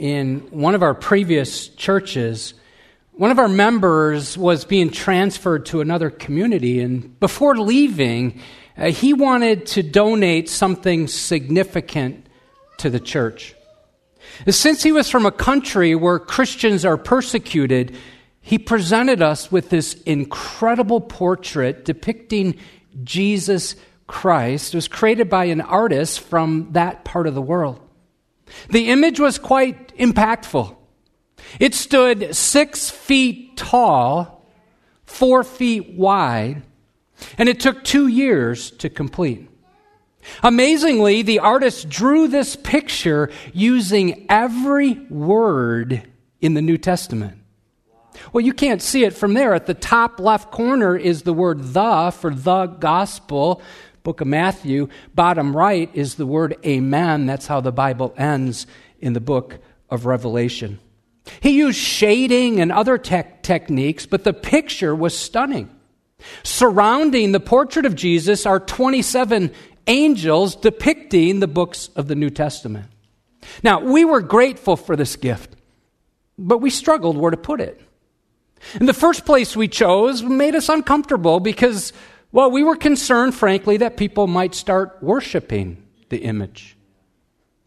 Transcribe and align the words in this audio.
in 0.00 0.40
one 0.50 0.74
of 0.74 0.82
our 0.82 0.94
previous 0.94 1.68
churches, 1.68 2.54
one 3.12 3.30
of 3.30 3.38
our 3.38 3.48
members 3.48 4.38
was 4.38 4.64
being 4.64 4.88
transferred 4.88 5.66
to 5.66 5.82
another 5.82 6.08
community, 6.08 6.80
and 6.80 7.20
before 7.20 7.58
leaving, 7.58 8.40
uh, 8.78 8.86
he 8.92 9.12
wanted 9.12 9.66
to 9.66 9.82
donate 9.82 10.48
something 10.48 11.06
significant 11.06 12.26
to 12.78 12.88
the 12.88 12.98
church. 12.98 13.54
Since 14.48 14.82
he 14.82 14.90
was 14.90 15.10
from 15.10 15.26
a 15.26 15.30
country 15.30 15.94
where 15.94 16.18
Christians 16.18 16.86
are 16.86 16.96
persecuted, 16.96 17.94
he 18.40 18.56
presented 18.56 19.20
us 19.20 19.52
with 19.52 19.68
this 19.68 19.92
incredible 20.04 21.02
portrait 21.02 21.84
depicting 21.84 22.56
Jesus 23.04 23.76
Christ. 24.06 24.72
It 24.72 24.78
was 24.78 24.88
created 24.88 25.28
by 25.28 25.44
an 25.44 25.60
artist 25.60 26.20
from 26.20 26.68
that 26.72 27.04
part 27.04 27.26
of 27.26 27.34
the 27.34 27.42
world. 27.42 27.80
The 28.70 28.90
image 28.90 29.20
was 29.20 29.38
quite 29.38 29.89
impactful. 30.00 30.76
It 31.58 31.74
stood 31.74 32.34
six 32.34 32.90
feet 32.90 33.56
tall, 33.56 34.44
four 35.04 35.44
feet 35.44 35.94
wide, 35.94 36.62
and 37.38 37.48
it 37.48 37.60
took 37.60 37.84
two 37.84 38.06
years 38.08 38.70
to 38.72 38.88
complete. 38.88 39.48
Amazingly, 40.42 41.22
the 41.22 41.38
artist 41.38 41.88
drew 41.88 42.28
this 42.28 42.56
picture 42.56 43.30
using 43.52 44.26
every 44.28 44.94
word 45.08 46.08
in 46.40 46.54
the 46.54 46.62
New 46.62 46.78
Testament. 46.78 47.38
Well, 48.32 48.44
you 48.44 48.52
can't 48.52 48.82
see 48.82 49.04
it 49.04 49.14
from 49.14 49.34
there. 49.34 49.54
At 49.54 49.66
the 49.66 49.74
top 49.74 50.20
left 50.20 50.50
corner 50.50 50.96
is 50.96 51.22
the 51.22 51.32
word 51.32 51.72
the 51.72 52.10
for 52.10 52.34
the 52.34 52.66
gospel, 52.66 53.62
book 54.02 54.20
of 54.20 54.26
Matthew. 54.26 54.88
Bottom 55.14 55.56
right 55.56 55.90
is 55.94 56.16
the 56.16 56.26
word 56.26 56.56
amen. 56.64 57.26
That's 57.26 57.46
how 57.46 57.60
the 57.60 57.72
Bible 57.72 58.14
ends 58.16 58.66
in 59.00 59.14
the 59.14 59.20
book 59.20 59.58
of 59.90 60.06
Revelation. 60.06 60.78
He 61.40 61.50
used 61.50 61.78
shading 61.78 62.60
and 62.60 62.72
other 62.72 62.98
te- 62.98 63.22
techniques, 63.42 64.06
but 64.06 64.24
the 64.24 64.32
picture 64.32 64.94
was 64.94 65.16
stunning. 65.16 65.70
Surrounding 66.42 67.32
the 67.32 67.40
portrait 67.40 67.86
of 67.86 67.94
Jesus 67.94 68.46
are 68.46 68.60
27 68.60 69.52
angels 69.86 70.56
depicting 70.56 71.40
the 71.40 71.48
books 71.48 71.88
of 71.96 72.08
the 72.08 72.14
New 72.14 72.30
Testament. 72.30 72.86
Now, 73.62 73.80
we 73.80 74.04
were 74.04 74.20
grateful 74.20 74.76
for 74.76 74.96
this 74.96 75.16
gift, 75.16 75.56
but 76.38 76.58
we 76.58 76.70
struggled 76.70 77.16
where 77.16 77.30
to 77.30 77.36
put 77.36 77.60
it. 77.60 77.80
In 78.78 78.86
the 78.86 78.92
first 78.92 79.24
place 79.24 79.56
we 79.56 79.68
chose 79.68 80.22
made 80.22 80.54
us 80.54 80.68
uncomfortable 80.68 81.40
because, 81.40 81.92
well, 82.30 82.50
we 82.50 82.62
were 82.62 82.76
concerned, 82.76 83.34
frankly, 83.34 83.78
that 83.78 83.96
people 83.96 84.26
might 84.26 84.54
start 84.54 84.98
worshiping 85.00 85.82
the 86.10 86.18
image. 86.18 86.76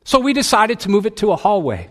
So 0.03 0.19
we 0.19 0.33
decided 0.33 0.81
to 0.81 0.89
move 0.89 1.05
it 1.05 1.17
to 1.17 1.31
a 1.31 1.35
hallway. 1.35 1.89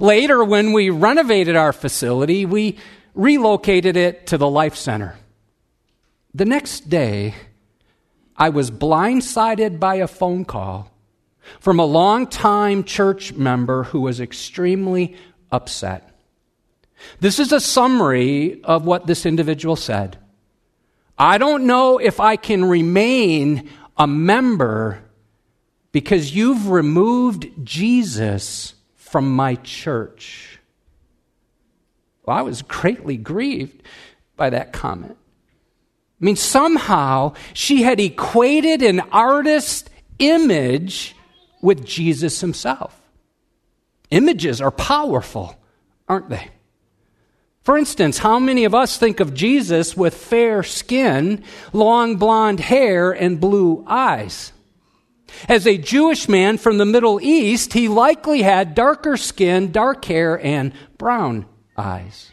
Later, 0.00 0.42
when 0.44 0.72
we 0.72 0.90
renovated 0.90 1.56
our 1.56 1.72
facility, 1.72 2.46
we 2.46 2.78
relocated 3.14 3.96
it 3.96 4.26
to 4.28 4.38
the 4.38 4.48
Life 4.48 4.76
Center. 4.76 5.16
The 6.34 6.44
next 6.44 6.88
day, 6.88 7.34
I 8.36 8.48
was 8.48 8.70
blindsided 8.70 9.78
by 9.78 9.96
a 9.96 10.08
phone 10.08 10.44
call 10.44 10.90
from 11.60 11.78
a 11.78 11.84
longtime 11.84 12.84
church 12.84 13.32
member 13.34 13.84
who 13.84 14.00
was 14.00 14.20
extremely 14.20 15.16
upset. 15.52 16.10
This 17.20 17.38
is 17.38 17.52
a 17.52 17.60
summary 17.60 18.62
of 18.64 18.86
what 18.86 19.06
this 19.06 19.26
individual 19.26 19.76
said. 19.76 20.18
I 21.16 21.38
don't 21.38 21.66
know 21.66 21.98
if 21.98 22.18
I 22.18 22.36
can 22.36 22.64
remain 22.64 23.70
a 23.96 24.06
member 24.06 25.02
because 25.92 26.34
you've 26.34 26.68
removed 26.68 27.48
Jesus 27.62 28.73
from 29.14 29.32
my 29.32 29.54
church. 29.54 30.58
Well, 32.26 32.36
I 32.36 32.42
was 32.42 32.62
greatly 32.62 33.16
grieved 33.16 33.80
by 34.34 34.50
that 34.50 34.72
comment. 34.72 35.16
I 36.20 36.24
mean, 36.24 36.34
somehow 36.34 37.34
she 37.52 37.84
had 37.84 38.00
equated 38.00 38.82
an 38.82 38.98
artist's 39.12 39.88
image 40.18 41.14
with 41.62 41.86
Jesus 41.86 42.40
himself. 42.40 43.00
Images 44.10 44.60
are 44.60 44.72
powerful, 44.72 45.54
aren't 46.08 46.28
they? 46.28 46.48
For 47.62 47.78
instance, 47.78 48.18
how 48.18 48.40
many 48.40 48.64
of 48.64 48.74
us 48.74 48.96
think 48.96 49.20
of 49.20 49.32
Jesus 49.32 49.96
with 49.96 50.16
fair 50.16 50.64
skin, 50.64 51.44
long 51.72 52.16
blonde 52.16 52.58
hair, 52.58 53.12
and 53.12 53.40
blue 53.40 53.84
eyes? 53.86 54.52
As 55.48 55.66
a 55.66 55.78
Jewish 55.78 56.28
man 56.28 56.58
from 56.58 56.78
the 56.78 56.84
Middle 56.84 57.20
East, 57.20 57.72
he 57.72 57.88
likely 57.88 58.42
had 58.42 58.74
darker 58.74 59.16
skin, 59.16 59.72
dark 59.72 60.04
hair, 60.04 60.38
and 60.44 60.72
brown 60.98 61.46
eyes. 61.76 62.30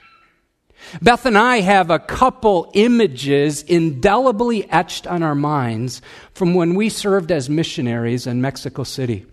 Beth 1.02 1.26
and 1.26 1.38
I 1.38 1.62
have 1.62 1.90
a 1.90 2.00
couple 2.00 2.72
images 2.74 3.64
indelibly 3.64 4.70
etched 4.70 5.08
on 5.08 5.24
our 5.24 5.36
minds 5.36 6.02
from 6.34 6.54
when 6.54 6.76
we 6.76 6.90
served 6.90 7.32
as 7.32 7.50
missionaries 7.50 8.28
in 8.28 8.42
Mexico 8.42 8.84
City. 8.84 9.26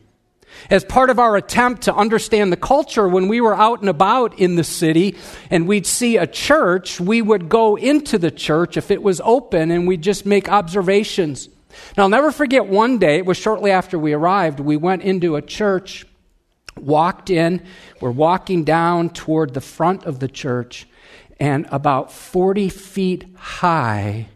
As 0.70 0.84
part 0.84 1.10
of 1.10 1.18
our 1.18 1.36
attempt 1.36 1.82
to 1.82 1.94
understand 1.94 2.52
the 2.52 2.56
culture, 2.56 3.08
when 3.08 3.28
we 3.28 3.40
were 3.40 3.54
out 3.54 3.80
and 3.80 3.88
about 3.88 4.38
in 4.38 4.56
the 4.56 4.64
city 4.64 5.16
and 5.50 5.68
we'd 5.68 5.86
see 5.86 6.16
a 6.16 6.26
church, 6.26 7.00
we 7.00 7.22
would 7.22 7.48
go 7.48 7.76
into 7.76 8.18
the 8.18 8.30
church 8.30 8.76
if 8.76 8.90
it 8.90 9.02
was 9.02 9.20
open 9.24 9.70
and 9.70 9.86
we'd 9.86 10.02
just 10.02 10.26
make 10.26 10.48
observations. 10.48 11.48
Now, 11.96 12.04
I'll 12.04 12.08
never 12.08 12.30
forget 12.30 12.66
one 12.66 12.98
day, 12.98 13.18
it 13.18 13.26
was 13.26 13.36
shortly 13.36 13.70
after 13.70 13.98
we 13.98 14.12
arrived, 14.12 14.60
we 14.60 14.76
went 14.76 15.02
into 15.02 15.36
a 15.36 15.42
church, 15.42 16.06
walked 16.76 17.30
in, 17.30 17.64
we're 18.00 18.10
walking 18.10 18.64
down 18.64 19.10
toward 19.10 19.54
the 19.54 19.60
front 19.60 20.04
of 20.04 20.20
the 20.20 20.28
church, 20.28 20.86
and 21.40 21.66
about 21.70 22.12
40 22.12 22.68
feet 22.68 23.26
high 23.36 24.28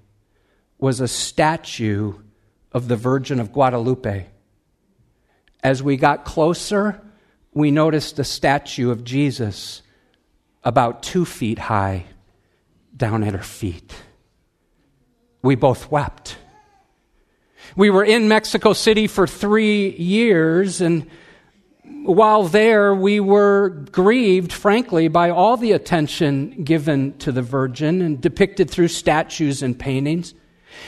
was 0.79 1.01
a 1.01 1.09
statue 1.09 2.15
of 2.73 2.89
the 2.89 2.97
Virgin 2.97 3.39
of 3.39 3.53
Guadalupe. 3.53 4.27
As 5.63 5.83
we 5.83 5.97
got 5.97 6.25
closer, 6.25 7.01
we 7.55 7.71
noticed 7.71 8.19
a 8.19 8.25
statue 8.25 8.91
of 8.91 9.05
Jesus 9.05 9.83
about 10.65 11.03
two 11.03 11.25
feet 11.25 11.59
high 11.59 12.07
down 12.97 13.23
at 13.23 13.35
her 13.35 13.43
feet. 13.43 13.95
We 15.43 15.55
both 15.55 15.91
wept. 15.91 16.37
We 17.75 17.89
were 17.89 18.05
in 18.05 18.29
Mexico 18.29 18.75
City 18.75 19.07
for 19.07 19.27
three 19.27 19.91
years, 19.91 20.81
and 20.81 21.07
while 22.05 22.45
there, 22.45 22.95
we 22.95 23.19
were 23.19 23.71
grieved, 23.71 24.53
frankly, 24.53 25.09
by 25.09 25.31
all 25.31 25.57
the 25.57 25.73
attention 25.73 26.65
given 26.65 27.17
to 27.19 27.33
the 27.33 27.43
Virgin 27.43 28.03
and 28.03 28.21
depicted 28.21 28.71
through 28.71 28.89
statues 28.89 29.63
and 29.63 29.79
paintings. 29.79 30.35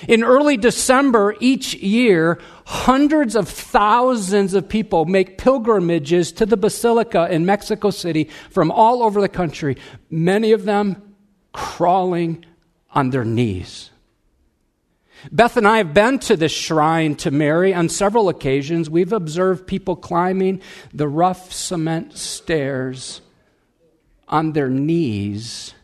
In 0.08 0.24
early 0.24 0.56
December 0.56 1.36
each 1.40 1.74
year, 1.74 2.38
hundreds 2.66 3.36
of 3.36 3.48
thousands 3.48 4.54
of 4.54 4.68
people 4.68 5.04
make 5.04 5.38
pilgrimages 5.38 6.32
to 6.32 6.46
the 6.46 6.56
Basilica 6.56 7.28
in 7.30 7.46
Mexico 7.46 7.90
City 7.90 8.28
from 8.50 8.70
all 8.70 9.02
over 9.02 9.20
the 9.20 9.28
country, 9.28 9.76
many 10.10 10.52
of 10.52 10.64
them 10.64 11.14
crawling 11.52 12.44
on 12.90 13.10
their 13.10 13.24
knees. 13.24 13.90
Beth 15.32 15.56
and 15.56 15.66
I 15.66 15.78
have 15.78 15.94
been 15.94 16.18
to 16.20 16.36
this 16.36 16.52
shrine 16.52 17.14
to 17.16 17.30
Mary 17.30 17.72
on 17.72 17.88
several 17.88 18.28
occasions. 18.28 18.90
We've 18.90 19.12
observed 19.12 19.66
people 19.66 19.96
climbing 19.96 20.60
the 20.92 21.08
rough 21.08 21.52
cement 21.52 22.16
stairs 22.16 23.20
on 24.28 24.52
their 24.52 24.68
knees, 24.68 25.74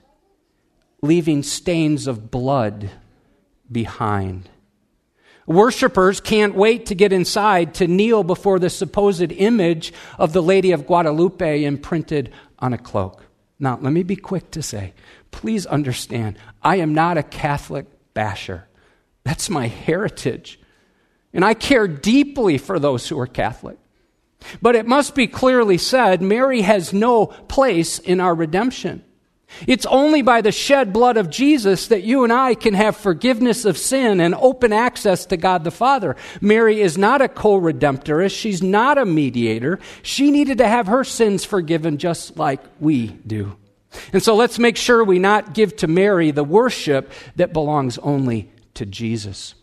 leaving 1.03 1.43
stains 1.43 2.07
of 2.07 2.31
blood 2.31 2.91
behind. 3.71 4.49
Worshippers 5.47 6.21
can't 6.21 6.55
wait 6.55 6.87
to 6.87 6.95
get 6.95 7.13
inside 7.13 7.75
to 7.75 7.89
kneel 7.89 8.23
before 8.23 8.59
the 8.59 8.71
supposed 8.71 9.33
image 9.33 9.93
of 10.19 10.33
the 10.33 10.43
Lady 10.43 10.71
of 10.73 10.87
Guadalupe 10.87 11.65
imprinted 11.65 12.33
on 12.59 12.73
a 12.73 12.79
cloak. 12.79 13.25
Now, 13.59 13.79
let 13.81 13.93
me 13.93 14.03
be 14.03 14.17
quick 14.17 14.51
to 14.53 14.63
say, 14.63 14.95
please 15.31 15.67
understand, 15.67 16.39
I 16.63 16.77
am 16.77 16.95
not 16.95 17.19
a 17.19 17.23
Catholic 17.23 17.87
basher. 18.15 18.67
That's 19.25 19.51
my 19.51 19.69
heritage. 19.69 20.59
And 21.33 21.45
I 21.45 21.55
care 21.55 21.87
deeply 21.87 22.59
for 22.59 22.79
those 22.79 23.09
who 23.09 23.19
are 23.19 23.27
Catholic. 23.27 23.79
But 24.63 24.75
it 24.75 24.87
must 24.87 25.15
be 25.15 25.27
clearly 25.27 25.79
said 25.79 26.23
Mary 26.23 26.63
has 26.63 26.93
no 26.93 27.27
place 27.27 27.99
in 27.99 28.21
our 28.21 28.35
redemption. 28.35 29.05
It's 29.67 29.87
only 29.87 30.23
by 30.23 30.41
the 30.41 30.53
shed 30.53 30.93
blood 30.93 31.17
of 31.17 31.29
Jesus 31.29 31.89
that 31.89 32.05
you 32.05 32.25
and 32.25 32.33
I 32.33 32.55
can 32.55 32.75
have 32.75 32.97
forgiveness 32.97 33.65
of 33.65 33.77
sin 33.77 34.21
and 34.21 34.35
open 34.35 34.73
access 34.73 35.27
to 35.27 35.37
God 35.37 35.65
the 35.65 35.73
Father. 35.73 36.17
Mary 36.41 36.81
is 36.81 36.97
not 36.97 37.21
a 37.21 37.29
co 37.29 37.61
redemptorist. 37.61 38.39
She's 38.39 38.63
not 38.63 38.97
a 38.97 39.05
mediator. 39.05 39.81
She 40.03 40.31
needed 40.31 40.59
to 40.59 40.69
have 40.69 40.87
her 40.87 41.05
sins 41.05 41.45
forgiven 41.45 41.99
just 41.99 42.37
like 42.37 42.61
we 42.79 43.09
do. 43.09 43.57
And 44.13 44.23
so 44.23 44.37
let's 44.37 44.59
make 44.59 44.77
sure 44.77 45.03
we 45.03 45.19
not 45.19 45.53
give 45.53 45.77
to 45.77 45.89
Mary 45.89 46.31
the 46.31 46.45
worship 46.45 47.11
that 47.35 47.53
belongs 47.53 47.99
only 47.99 48.51
to 48.75 48.87
Jesus. 48.87 49.55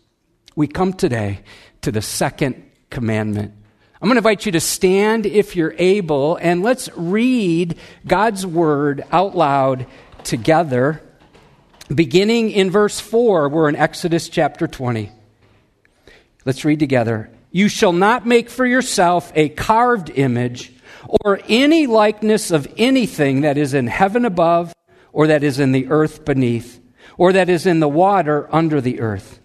We 0.56 0.66
come 0.66 0.92
today 0.92 1.40
to 1.82 1.92
the 1.92 2.02
second 2.02 2.70
commandment. 2.90 3.54
I'm 4.00 4.08
going 4.08 4.14
to 4.14 4.18
invite 4.18 4.46
you 4.46 4.52
to 4.52 4.60
stand 4.60 5.26
if 5.26 5.56
you're 5.56 5.74
able, 5.76 6.36
and 6.36 6.62
let's 6.62 6.88
read 6.96 7.76
God's 8.06 8.46
word 8.46 9.04
out 9.10 9.36
loud 9.36 9.86
together. 10.24 11.02
Beginning 11.92 12.50
in 12.50 12.70
verse 12.70 13.00
4, 13.00 13.48
we're 13.48 13.68
in 13.68 13.76
Exodus 13.76 14.28
chapter 14.28 14.66
20. 14.66 15.10
Let's 16.44 16.64
read 16.64 16.78
together. 16.78 17.30
You 17.50 17.68
shall 17.68 17.92
not 17.92 18.26
make 18.26 18.50
for 18.50 18.66
yourself 18.66 19.32
a 19.34 19.48
carved 19.48 20.10
image 20.10 20.72
or 21.24 21.40
any 21.48 21.86
likeness 21.86 22.50
of 22.50 22.72
anything 22.76 23.40
that 23.40 23.56
is 23.58 23.74
in 23.74 23.86
heaven 23.86 24.24
above, 24.24 24.72
or 25.12 25.28
that 25.28 25.42
is 25.42 25.58
in 25.58 25.72
the 25.72 25.88
earth 25.88 26.24
beneath, 26.24 26.80
or 27.18 27.34
that 27.34 27.50
is 27.50 27.66
in 27.66 27.80
the 27.80 27.88
water 27.88 28.48
under 28.50 28.80
the 28.80 29.00
earth. 29.00 29.40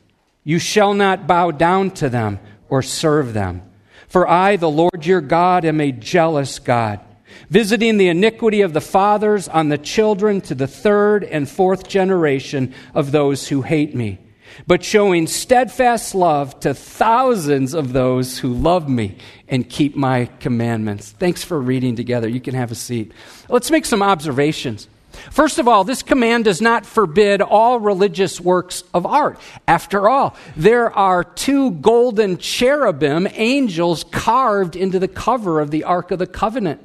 You 0.46 0.60
shall 0.60 0.94
not 0.94 1.28
bow 1.28 1.52
down 1.52 1.92
to 1.92 2.08
them 2.08 2.40
or 2.70 2.82
serve 2.82 3.34
them. 3.34 3.64
For 4.08 4.30
I, 4.30 4.56
the 4.56 4.70
Lord 4.70 5.06
your 5.06 5.22
God, 5.22 5.66
am 5.66 5.82
a 5.82 5.92
jealous 5.92 6.60
God, 6.60 7.02
visiting 7.50 7.98
the 7.98 8.08
iniquity 8.08 8.62
of 8.62 8.72
the 8.72 8.82
fathers 8.82 9.50
on 9.50 9.68
the 9.68 9.78
children 9.78 10.40
to 10.42 10.56
the 10.56 10.68
third 10.68 11.24
and 11.26 11.50
fourth 11.50 11.88
generation 11.88 12.74
of 12.94 13.12
those 13.12 13.48
who 13.50 13.64
hate 13.64 13.94
me 13.94 14.20
but 14.68 14.84
showing 14.84 15.28
steadfast 15.28 16.16
love 16.16 16.60
to 16.62 16.74
thousands 16.74 17.74
of 17.74 17.94
those 17.94 18.38
who 18.40 18.54
love 18.54 18.88
me 18.88 19.18
and 19.48 19.70
keep 19.70 19.96
my 19.96 20.26
commandments. 20.40 21.12
Thanks 21.12 21.44
for 21.44 21.60
reading 21.60 21.96
together. 21.96 22.28
You 22.28 22.42
can 22.42 22.56
have 22.56 22.72
a 22.72 22.76
seat. 22.76 23.12
Let's 23.50 23.72
make 23.72 23.86
some 23.86 24.02
observations. 24.02 24.88
First 25.32 25.60
of 25.60 25.68
all, 25.68 25.84
this 25.84 26.04
command 26.04 26.46
does 26.46 26.62
not 26.62 26.86
forbid 26.86 27.42
all 27.42 27.80
religious 27.80 28.42
works 28.42 28.84
of 28.94 29.06
art. 29.06 29.40
After 29.68 30.10
all, 30.10 30.36
there 30.56 30.92
are 30.92 31.24
two 31.24 31.72
golden 31.72 32.38
cherubim, 32.38 33.28
angels, 33.34 34.04
carved 34.06 34.76
into 34.76 35.00
the 35.00 35.08
cover 35.08 35.60
of 35.60 35.72
the 35.72 35.84
Ark 35.84 36.12
of 36.12 36.20
the 36.20 36.28
Covenant. 36.28 36.82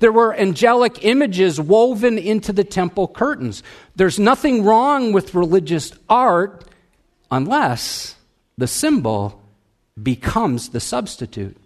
There 0.00 0.12
were 0.12 0.34
angelic 0.34 1.04
images 1.04 1.60
woven 1.60 2.18
into 2.18 2.52
the 2.52 2.64
temple 2.64 3.08
curtains. 3.08 3.62
There's 3.96 4.18
nothing 4.18 4.64
wrong 4.64 5.12
with 5.12 5.34
religious 5.34 5.92
art 6.08 6.64
unless 7.30 8.16
the 8.56 8.66
symbol 8.66 9.40
becomes 10.00 10.70
the 10.70 10.80
substitute. 10.80 11.56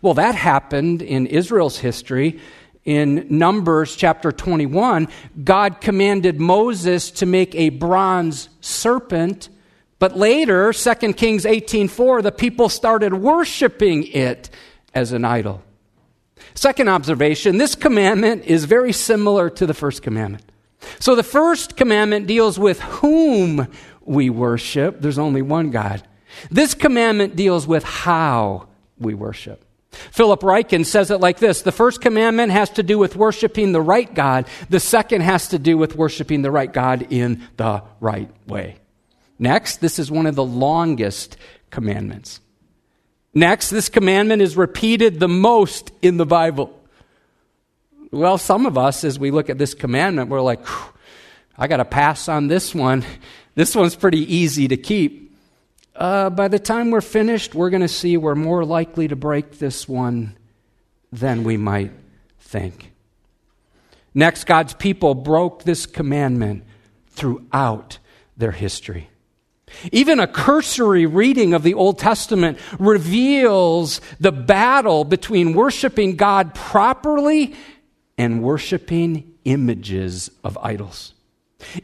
Well, 0.00 0.14
that 0.14 0.34
happened 0.34 1.02
in 1.02 1.26
Israel's 1.26 1.78
history. 1.78 2.40
In 2.84 3.26
Numbers 3.30 3.94
chapter 3.94 4.32
21, 4.32 5.06
God 5.44 5.80
commanded 5.80 6.40
Moses 6.40 7.12
to 7.12 7.26
make 7.26 7.54
a 7.54 7.68
bronze 7.68 8.48
serpent, 8.60 9.48
but 10.00 10.16
later, 10.16 10.72
2 10.72 11.16
Kings 11.16 11.44
18:4, 11.44 12.22
the 12.22 12.32
people 12.32 12.68
started 12.68 13.14
worshiping 13.14 14.04
it 14.08 14.50
as 14.94 15.12
an 15.12 15.24
idol. 15.24 15.62
Second 16.54 16.88
observation, 16.88 17.58
this 17.58 17.76
commandment 17.76 18.44
is 18.46 18.64
very 18.64 18.92
similar 18.92 19.48
to 19.50 19.64
the 19.64 19.74
first 19.74 20.02
commandment. 20.02 20.44
So 20.98 21.14
the 21.14 21.22
first 21.22 21.76
commandment 21.76 22.26
deals 22.26 22.58
with 22.58 22.80
whom 22.80 23.68
we 24.04 24.28
worship. 24.28 25.00
There's 25.00 25.18
only 25.18 25.42
one 25.42 25.70
God. 25.70 26.02
This 26.50 26.74
commandment 26.74 27.36
deals 27.36 27.66
with 27.66 27.84
how 27.84 28.66
we 28.98 29.14
worship. 29.14 29.64
Philip 29.92 30.40
Ryken 30.40 30.86
says 30.86 31.10
it 31.10 31.20
like 31.20 31.38
this 31.38 31.62
The 31.62 31.72
first 31.72 32.00
commandment 32.00 32.52
has 32.52 32.70
to 32.70 32.82
do 32.82 32.98
with 32.98 33.16
worshiping 33.16 33.72
the 33.72 33.80
right 33.80 34.12
God, 34.12 34.46
the 34.68 34.80
second 34.80 35.20
has 35.22 35.48
to 35.48 35.58
do 35.58 35.76
with 35.76 35.96
worshiping 35.96 36.42
the 36.42 36.50
right 36.50 36.72
God 36.72 37.06
in 37.10 37.46
the 37.56 37.82
right 38.00 38.30
way. 38.46 38.76
Next, 39.38 39.80
this 39.80 39.98
is 39.98 40.10
one 40.10 40.26
of 40.26 40.34
the 40.34 40.44
longest 40.44 41.36
commandments. 41.70 42.40
Next, 43.34 43.70
this 43.70 43.88
commandment 43.88 44.42
is 44.42 44.56
repeated 44.56 45.18
the 45.18 45.28
most 45.28 45.90
in 46.02 46.16
the 46.16 46.26
Bible. 46.26 46.78
Well, 48.10 48.36
some 48.36 48.66
of 48.66 48.76
us, 48.76 49.04
as 49.04 49.18
we 49.18 49.30
look 49.30 49.48
at 49.48 49.56
this 49.56 49.72
commandment, 49.72 50.28
we're 50.28 50.42
like, 50.42 50.60
I 51.56 51.66
got 51.66 51.78
to 51.78 51.84
pass 51.84 52.28
on 52.28 52.48
this 52.48 52.74
one. 52.74 53.04
This 53.54 53.74
one's 53.74 53.96
pretty 53.96 54.34
easy 54.34 54.68
to 54.68 54.76
keep. 54.76 55.31
Uh, 55.94 56.30
by 56.30 56.48
the 56.48 56.58
time 56.58 56.90
we're 56.90 57.00
finished, 57.00 57.54
we're 57.54 57.70
going 57.70 57.82
to 57.82 57.88
see 57.88 58.16
we're 58.16 58.34
more 58.34 58.64
likely 58.64 59.08
to 59.08 59.16
break 59.16 59.58
this 59.58 59.86
one 59.86 60.36
than 61.12 61.44
we 61.44 61.56
might 61.56 61.92
think. 62.40 62.92
Next, 64.14 64.44
God's 64.44 64.74
people 64.74 65.14
broke 65.14 65.64
this 65.64 65.86
commandment 65.86 66.64
throughout 67.08 67.98
their 68.36 68.52
history. 68.52 69.10
Even 69.90 70.20
a 70.20 70.26
cursory 70.26 71.06
reading 71.06 71.54
of 71.54 71.62
the 71.62 71.74
Old 71.74 71.98
Testament 71.98 72.58
reveals 72.78 74.00
the 74.20 74.32
battle 74.32 75.04
between 75.04 75.54
worshiping 75.54 76.16
God 76.16 76.54
properly 76.54 77.54
and 78.18 78.42
worshiping 78.42 79.34
images 79.44 80.30
of 80.44 80.58
idols. 80.58 81.14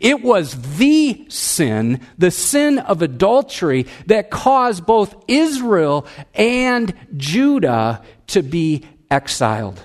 It 0.01 0.23
was 0.23 0.79
the 0.79 1.27
sin, 1.29 2.01
the 2.17 2.31
sin 2.31 2.79
of 2.79 3.03
adultery, 3.03 3.87
that 4.07 4.31
caused 4.31 4.87
both 4.87 5.15
Israel 5.29 6.07
and 6.35 6.95
Judah 7.17 8.03
to 8.29 8.43
be 8.43 8.85
exiled. 9.11 9.81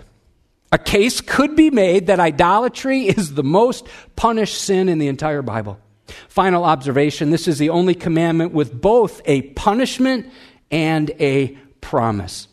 A 0.72 0.78
case 0.78 1.22
could 1.22 1.56
be 1.56 1.70
made 1.70 2.08
that 2.08 2.20
idolatry 2.20 3.04
is 3.08 3.36
the 3.36 3.44
most 3.44 3.88
punished 4.16 4.60
sin 4.60 4.90
in 4.90 4.98
the 4.98 5.08
entire 5.08 5.42
Bible. 5.42 5.80
Final 6.28 6.64
observation 6.64 7.30
this 7.30 7.48
is 7.48 7.60
the 7.60 7.70
only 7.70 7.96
commandment 7.96 8.54
with 8.54 8.80
both 8.80 9.22
a 9.26 9.44
punishment 9.54 10.32
and 10.72 11.12
a 11.20 11.50
promise. 11.80 12.48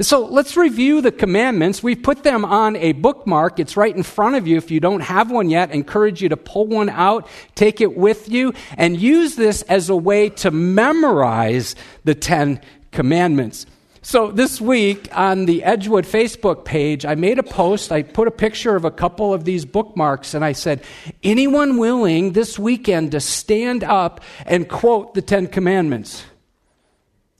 So 0.00 0.26
let's 0.26 0.56
review 0.56 1.00
the 1.00 1.12
commandments. 1.12 1.82
We've 1.82 2.02
put 2.02 2.22
them 2.22 2.44
on 2.44 2.76
a 2.76 2.92
bookmark. 2.92 3.58
It's 3.58 3.76
right 3.76 3.94
in 3.94 4.02
front 4.02 4.36
of 4.36 4.46
you. 4.46 4.56
If 4.56 4.70
you 4.70 4.80
don't 4.80 5.00
have 5.00 5.30
one 5.30 5.48
yet, 5.48 5.70
I 5.70 5.74
encourage 5.74 6.20
you 6.20 6.28
to 6.30 6.36
pull 6.36 6.66
one 6.66 6.88
out, 6.88 7.28
take 7.54 7.80
it 7.80 7.96
with 7.96 8.28
you, 8.28 8.52
and 8.76 9.00
use 9.00 9.36
this 9.36 9.62
as 9.62 9.88
a 9.88 9.96
way 9.96 10.30
to 10.30 10.50
memorize 10.50 11.74
the 12.04 12.14
Ten 12.14 12.60
Commandments. 12.90 13.66
So 14.02 14.30
this 14.30 14.60
week 14.60 15.08
on 15.12 15.46
the 15.46 15.64
Edgewood 15.64 16.04
Facebook 16.04 16.64
page, 16.64 17.04
I 17.04 17.14
made 17.14 17.38
a 17.38 17.42
post. 17.42 17.92
I 17.92 18.02
put 18.02 18.28
a 18.28 18.32
picture 18.32 18.74
of 18.74 18.84
a 18.84 18.90
couple 18.90 19.34
of 19.34 19.44
these 19.44 19.64
bookmarks 19.64 20.34
and 20.34 20.44
I 20.44 20.52
said, 20.52 20.82
anyone 21.22 21.78
willing 21.78 22.32
this 22.32 22.58
weekend 22.58 23.12
to 23.12 23.20
stand 23.20 23.84
up 23.84 24.22
and 24.46 24.68
quote 24.68 25.14
the 25.14 25.22
Ten 25.22 25.46
Commandments? 25.46 26.24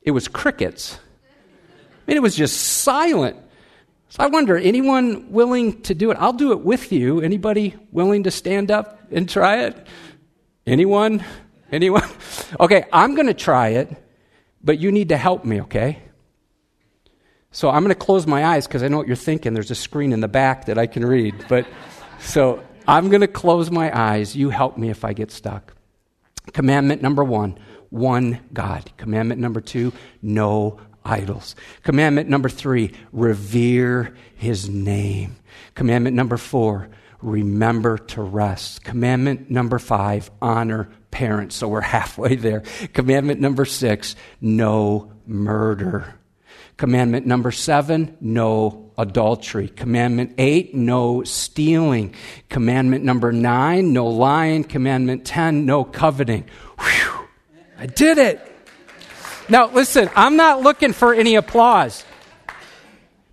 It 0.02 0.10
was 0.12 0.28
crickets 0.28 0.98
mean, 2.08 2.16
it 2.16 2.22
was 2.22 2.34
just 2.34 2.56
silent. 2.56 3.36
So 4.08 4.22
I 4.22 4.26
wonder, 4.28 4.56
anyone 4.56 5.30
willing 5.30 5.82
to 5.82 5.94
do 5.94 6.10
it? 6.10 6.16
I'll 6.18 6.32
do 6.32 6.52
it 6.52 6.60
with 6.60 6.90
you. 6.90 7.20
Anybody 7.20 7.76
willing 7.92 8.24
to 8.24 8.30
stand 8.30 8.70
up 8.70 8.98
and 9.12 9.28
try 9.28 9.64
it? 9.64 9.86
Anyone? 10.66 11.24
Anyone? 11.70 12.08
Okay, 12.58 12.86
I'm 12.94 13.14
going 13.14 13.26
to 13.26 13.34
try 13.34 13.68
it, 13.68 13.94
but 14.64 14.78
you 14.78 14.90
need 14.90 15.10
to 15.10 15.18
help 15.18 15.44
me, 15.44 15.60
okay? 15.62 15.98
So 17.50 17.68
I'm 17.68 17.82
going 17.82 17.94
to 17.94 17.94
close 17.94 18.26
my 18.26 18.46
eyes 18.46 18.66
because 18.66 18.82
I 18.82 18.88
know 18.88 18.96
what 18.96 19.06
you're 19.06 19.16
thinking. 19.16 19.52
There's 19.52 19.70
a 19.70 19.74
screen 19.74 20.14
in 20.14 20.20
the 20.20 20.28
back 20.28 20.64
that 20.64 20.78
I 20.78 20.86
can 20.86 21.04
read. 21.04 21.34
But 21.46 21.66
so 22.20 22.62
I'm 22.86 23.10
going 23.10 23.20
to 23.20 23.28
close 23.28 23.70
my 23.70 23.96
eyes. 23.96 24.34
You 24.34 24.48
help 24.48 24.78
me 24.78 24.88
if 24.88 25.04
I 25.04 25.12
get 25.12 25.30
stuck. 25.30 25.74
Commandment 26.54 27.02
number 27.02 27.22
one 27.22 27.58
one 27.90 28.40
God. 28.52 28.90
Commandment 28.96 29.40
number 29.40 29.60
two 29.60 29.92
no 30.22 30.80
idols. 31.08 31.56
Commandment 31.82 32.28
number 32.28 32.48
three, 32.48 32.92
revere 33.12 34.14
his 34.36 34.68
name. 34.68 35.36
Commandment 35.74 36.14
number 36.14 36.36
four, 36.36 36.88
remember 37.22 37.98
to 37.98 38.22
rest. 38.22 38.84
Commandment 38.84 39.50
number 39.50 39.78
five, 39.78 40.30
honor 40.42 40.88
parents. 41.10 41.56
So 41.56 41.68
we're 41.68 41.80
halfway 41.98 42.36
there. 42.36 42.62
Commandment 42.92 43.40
number 43.40 43.64
six, 43.64 44.14
no 44.40 45.12
murder. 45.26 46.14
Commandment 46.76 47.26
number 47.26 47.50
seven, 47.50 48.16
no 48.20 48.92
adultery. 48.96 49.68
Commandment 49.68 50.34
eight, 50.38 50.74
no 50.74 51.24
stealing. 51.24 52.14
Commandment 52.48 53.02
number 53.02 53.32
nine, 53.32 53.92
no 53.92 54.06
lying. 54.06 54.62
Commandment 54.62 55.24
ten, 55.24 55.66
no 55.66 55.82
coveting. 55.82 56.44
Whew, 56.78 57.28
I 57.78 57.86
did 57.86 58.18
it. 58.18 58.47
Now, 59.48 59.70
listen, 59.70 60.10
I'm 60.14 60.36
not 60.36 60.62
looking 60.62 60.92
for 60.92 61.14
any 61.14 61.36
applause. 61.36 62.04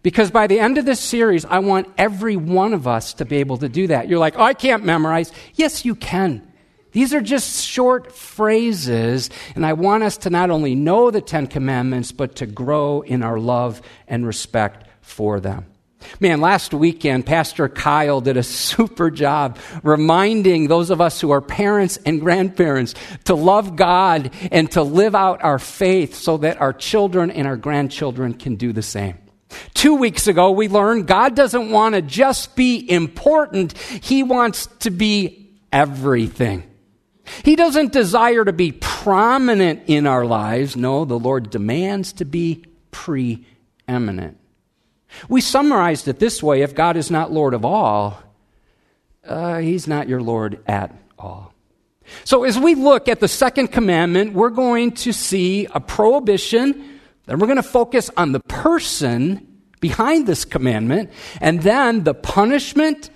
Because 0.02 0.30
by 0.30 0.46
the 0.46 0.60
end 0.60 0.78
of 0.78 0.86
this 0.86 1.00
series, 1.00 1.46
I 1.46 1.60
want 1.60 1.88
every 1.98 2.36
one 2.36 2.74
of 2.74 2.88
us 2.88 3.16
to 3.16 3.26
be 3.26 3.38
able 3.38 3.58
to 3.58 3.68
do 3.68 3.88
that. 3.88 4.08
You're 4.08 4.20
like, 4.20 4.38
oh, 4.38 4.44
I 4.44 4.54
can't 4.54 4.86
memorize. 4.86 5.32
Yes, 5.56 5.84
you 5.84 5.96
can. 5.96 6.48
These 6.92 7.14
are 7.14 7.22
just 7.22 7.66
short 7.66 8.14
phrases, 8.14 9.30
and 9.56 9.66
I 9.66 9.74
want 9.74 10.04
us 10.04 10.18
to 10.20 10.30
not 10.30 10.52
only 10.52 10.76
know 10.76 11.12
the 11.12 11.22
Ten 11.22 11.48
Commandments, 11.48 12.12
but 12.12 12.36
to 12.36 12.46
grow 12.46 13.02
in 13.02 13.24
our 13.24 13.40
love 13.40 13.82
and 14.08 14.26
respect 14.26 14.88
for 15.02 15.40
them. 15.40 15.66
Man, 16.20 16.42
last 16.42 16.74
weekend, 16.74 17.26
Pastor 17.26 17.70
Kyle 17.70 18.22
did 18.22 18.38
a 18.38 18.44
super 18.66 19.10
job 19.12 19.58
reminding 19.84 20.68
those 20.68 20.90
of 20.90 21.02
us 21.02 21.22
who 21.22 21.32
are 21.32 21.42
parents 21.42 21.98
and 22.06 22.22
grandparents 22.22 22.96
to 23.26 23.36
love 23.36 23.76
God 23.76 24.32
and 24.52 24.72
to 24.72 24.84
live 24.84 25.16
out 25.16 25.44
our 25.44 25.60
faith 25.60 26.16
so 26.16 26.38
that 26.38 26.62
our 26.62 26.74
children 26.74 27.32
and 27.32 27.48
our 27.48 27.58
grandchildren 27.58 28.34
can 28.34 28.56
do 28.56 28.74
the 28.74 28.82
same. 28.82 29.18
Two 29.74 29.96
weeks 29.96 30.28
ago, 30.28 30.52
we 30.52 30.68
learned 30.68 31.08
God 31.08 31.36
doesn't 31.36 31.70
want 31.70 31.96
to 31.96 32.02
just 32.02 32.56
be 32.56 32.90
important, 32.90 33.78
He 33.78 34.24
wants 34.24 34.68
to 34.80 34.90
be 34.90 35.52
everything. 35.72 36.64
He 37.44 37.56
doesn't 37.56 37.92
desire 37.92 38.46
to 38.46 38.54
be 38.54 38.72
prominent 38.72 39.84
in 39.88 40.06
our 40.08 40.26
lives. 40.26 40.76
No, 40.76 41.06
the 41.06 41.20
Lord 41.20 41.50
demands 41.50 42.14
to 42.14 42.26
be 42.26 42.66
preeminent. 42.92 44.38
We 45.30 45.42
summarized 45.42 46.08
it 46.08 46.20
this 46.20 46.42
way 46.44 46.62
if 46.62 46.76
God 46.76 46.98
is 46.98 47.10
not 47.10 47.32
Lord 47.32 47.54
of 47.54 47.66
all, 47.66 48.22
uh, 49.26 49.60
He's 49.60 49.88
not 49.88 50.08
your 50.08 50.22
Lord 50.22 50.64
at 50.68 50.96
all. 51.18 51.54
So, 52.24 52.44
as 52.44 52.60
we 52.60 52.76
look 52.76 53.08
at 53.08 53.20
the 53.20 53.28
second 53.28 53.70
commandment, 53.70 54.34
we're 54.34 54.50
going 54.50 54.92
to 54.92 55.12
see 55.12 55.68
a 55.74 55.80
prohibition, 55.80 57.00
then 57.26 57.40
we're 57.40 57.48
going 57.48 57.58
to 57.58 57.64
focus 57.64 58.12
on 58.16 58.32
the 58.32 58.40
person 58.42 59.48
behind 59.80 60.28
this 60.28 60.46
commandment, 60.46 61.12
and 61.42 61.62
then 61.62 62.04
the 62.04 62.14
punishment 62.14 63.10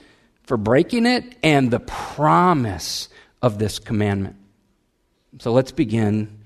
for 0.44 0.58
breaking 0.58 1.06
it 1.06 1.36
and 1.44 1.70
the 1.70 1.80
promise 1.80 3.10
of 3.42 3.60
this 3.60 3.78
commandment. 3.78 4.36
So, 5.40 5.52
let's 5.52 5.72
begin. 5.72 6.40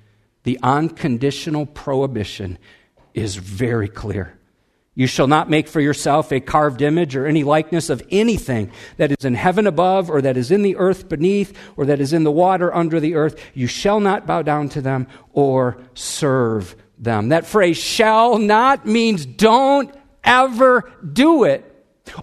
The 0.44 0.60
unconditional 0.62 1.66
prohibition 1.66 2.58
is 3.14 3.38
very 3.38 3.88
clear. 3.88 4.38
You 4.96 5.08
shall 5.08 5.28
not 5.28 5.50
make 5.50 5.68
for 5.68 5.82
yourself 5.82 6.32
a 6.32 6.40
carved 6.40 6.82
image 6.84 7.16
or 7.16 7.26
any 7.26 7.44
likeness 7.44 7.90
of 7.90 8.04
anything 8.12 8.72
that 8.98 9.12
is 9.12 9.26
in 9.26 9.34
heaven 9.34 9.66
above, 9.66 10.12
or 10.12 10.22
that 10.22 10.38
is 10.38 10.52
in 10.52 10.62
the 10.62 10.76
earth 10.76 11.10
beneath, 11.10 11.58
or 11.76 11.86
that 11.88 12.00
is 12.00 12.14
in 12.14 12.24
the 12.24 12.32
water 12.32 12.74
under 12.74 13.00
the 13.00 13.16
earth. 13.16 13.40
You 13.56 13.66
shall 13.66 14.00
not 14.00 14.28
bow 14.28 14.44
down 14.44 14.70
to 14.70 14.82
them 14.82 15.08
or 15.32 15.78
serve 15.96 16.76
them. 17.00 17.30
That 17.30 17.48
phrase, 17.48 17.78
shall 17.78 18.38
not, 18.38 18.86
means 18.86 19.26
don't 19.26 19.94
ever 20.24 20.92
do 21.12 21.44
it. 21.44 21.70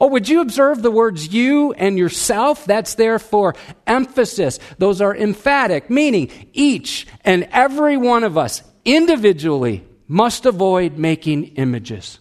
Oh, 0.01 0.07
would 0.07 0.29
you 0.29 0.41
observe 0.41 0.81
the 0.81 0.93
words 0.93 1.33
you 1.33 1.73
and 1.73 1.99
yourself? 1.99 2.67
That's 2.67 2.95
there 2.95 3.19
for 3.19 3.57
emphasis. 3.87 4.61
Those 4.79 5.01
are 5.01 5.17
emphatic, 5.17 5.91
meaning 5.91 6.31
each 6.53 7.09
and 7.25 7.49
every 7.51 7.97
one 7.97 8.23
of 8.23 8.39
us 8.39 8.63
individually 8.85 9.85
must 10.07 10.47
avoid 10.47 10.99
making 10.99 11.57
images. 11.57 12.20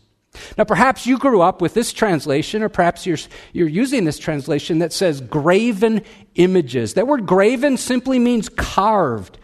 Now, 0.57 0.63
perhaps 0.63 1.07
you 1.07 1.17
grew 1.17 1.41
up 1.41 1.61
with 1.61 1.73
this 1.73 1.91
translation, 1.91 2.61
or 2.61 2.69
perhaps 2.69 3.05
you're, 3.05 3.17
you're 3.51 3.67
using 3.67 4.03
this 4.03 4.19
translation 4.19 4.79
that 4.79 4.93
says 4.93 5.21
graven 5.21 6.03
images. 6.35 6.93
That 6.93 7.07
word 7.07 7.25
graven 7.25 7.77
simply 7.77 8.19
means 8.19 8.49
carved, 8.49 9.37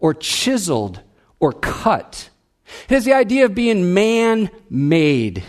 or 0.00 0.14
chiseled, 0.14 1.00
or 1.40 1.52
cut. 1.52 2.30
It 2.88 2.94
has 2.94 3.04
the 3.04 3.12
idea 3.12 3.44
of 3.44 3.54
being 3.54 3.94
man 3.94 4.50
made. 4.68 5.44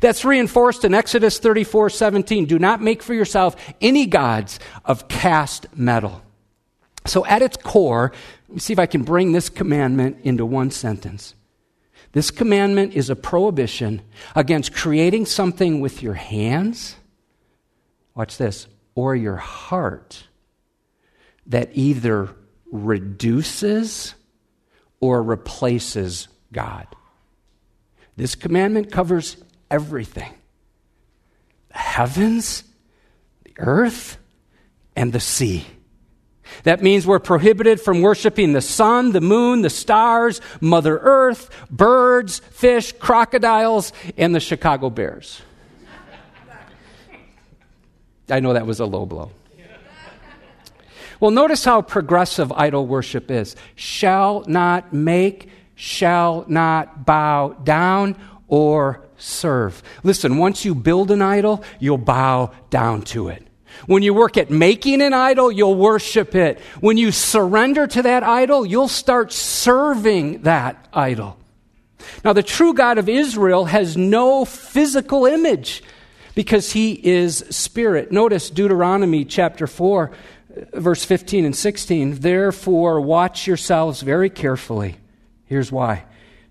That's 0.00 0.24
reinforced 0.24 0.84
in 0.84 0.94
Exodus 0.94 1.38
34 1.38 1.90
17. 1.90 2.46
Do 2.46 2.58
not 2.58 2.82
make 2.82 3.02
for 3.02 3.14
yourself 3.14 3.56
any 3.80 4.06
gods 4.06 4.58
of 4.84 5.08
cast 5.08 5.66
metal. 5.76 6.22
So, 7.06 7.26
at 7.26 7.42
its 7.42 7.58
core, 7.58 8.12
let 8.48 8.54
me 8.54 8.60
see 8.60 8.72
if 8.72 8.78
I 8.78 8.86
can 8.86 9.02
bring 9.02 9.32
this 9.32 9.50
commandment 9.50 10.18
into 10.22 10.46
one 10.46 10.70
sentence. 10.70 11.34
This 12.14 12.30
commandment 12.30 12.94
is 12.94 13.10
a 13.10 13.16
prohibition 13.16 14.00
against 14.36 14.72
creating 14.72 15.26
something 15.26 15.80
with 15.80 16.00
your 16.00 16.14
hands, 16.14 16.94
watch 18.14 18.36
this, 18.36 18.68
or 18.94 19.16
your 19.16 19.34
heart 19.34 20.28
that 21.46 21.70
either 21.74 22.30
reduces 22.70 24.14
or 25.00 25.24
replaces 25.24 26.28
God. 26.52 26.86
This 28.16 28.36
commandment 28.36 28.92
covers 28.92 29.36
everything 29.68 30.32
the 31.70 31.78
heavens, 31.78 32.62
the 33.42 33.54
earth, 33.58 34.18
and 34.94 35.12
the 35.12 35.18
sea. 35.18 35.66
That 36.64 36.82
means 36.82 37.06
we're 37.06 37.18
prohibited 37.18 37.80
from 37.80 38.02
worshiping 38.02 38.52
the 38.52 38.60
sun, 38.60 39.12
the 39.12 39.20
moon, 39.20 39.62
the 39.62 39.70
stars, 39.70 40.40
Mother 40.60 40.98
Earth, 40.98 41.50
birds, 41.70 42.38
fish, 42.50 42.92
crocodiles, 42.92 43.92
and 44.16 44.34
the 44.34 44.40
Chicago 44.40 44.90
Bears. 44.90 45.42
I 48.30 48.40
know 48.40 48.54
that 48.54 48.66
was 48.66 48.80
a 48.80 48.86
low 48.86 49.04
blow. 49.04 49.30
Well, 51.20 51.30
notice 51.30 51.64
how 51.64 51.82
progressive 51.82 52.52
idol 52.52 52.86
worship 52.86 53.30
is. 53.30 53.56
Shall 53.76 54.44
not 54.46 54.92
make, 54.92 55.48
shall 55.74 56.44
not 56.48 57.06
bow 57.06 57.50
down 57.64 58.16
or 58.48 59.00
serve. 59.16 59.82
Listen, 60.02 60.38
once 60.38 60.64
you 60.64 60.74
build 60.74 61.10
an 61.10 61.22
idol, 61.22 61.62
you'll 61.78 61.98
bow 61.98 62.52
down 62.70 63.02
to 63.02 63.28
it. 63.28 63.43
When 63.86 64.02
you 64.02 64.14
work 64.14 64.36
at 64.36 64.50
making 64.50 65.02
an 65.02 65.12
idol, 65.12 65.52
you'll 65.52 65.74
worship 65.74 66.34
it. 66.34 66.60
When 66.80 66.96
you 66.96 67.12
surrender 67.12 67.86
to 67.86 68.02
that 68.02 68.22
idol, 68.22 68.64
you'll 68.64 68.88
start 68.88 69.32
serving 69.32 70.42
that 70.42 70.88
idol. 70.92 71.36
Now, 72.24 72.32
the 72.32 72.42
true 72.42 72.74
God 72.74 72.98
of 72.98 73.08
Israel 73.08 73.66
has 73.66 73.96
no 73.96 74.44
physical 74.44 75.26
image 75.26 75.82
because 76.34 76.72
he 76.72 76.92
is 76.92 77.44
spirit. 77.50 78.12
Notice 78.12 78.50
Deuteronomy 78.50 79.24
chapter 79.24 79.66
4, 79.66 80.10
verse 80.72 81.04
15 81.04 81.44
and 81.44 81.56
16. 81.56 82.20
Therefore, 82.20 83.00
watch 83.00 83.46
yourselves 83.46 84.00
very 84.02 84.30
carefully. 84.30 84.96
Here's 85.46 85.70
why 85.70 86.04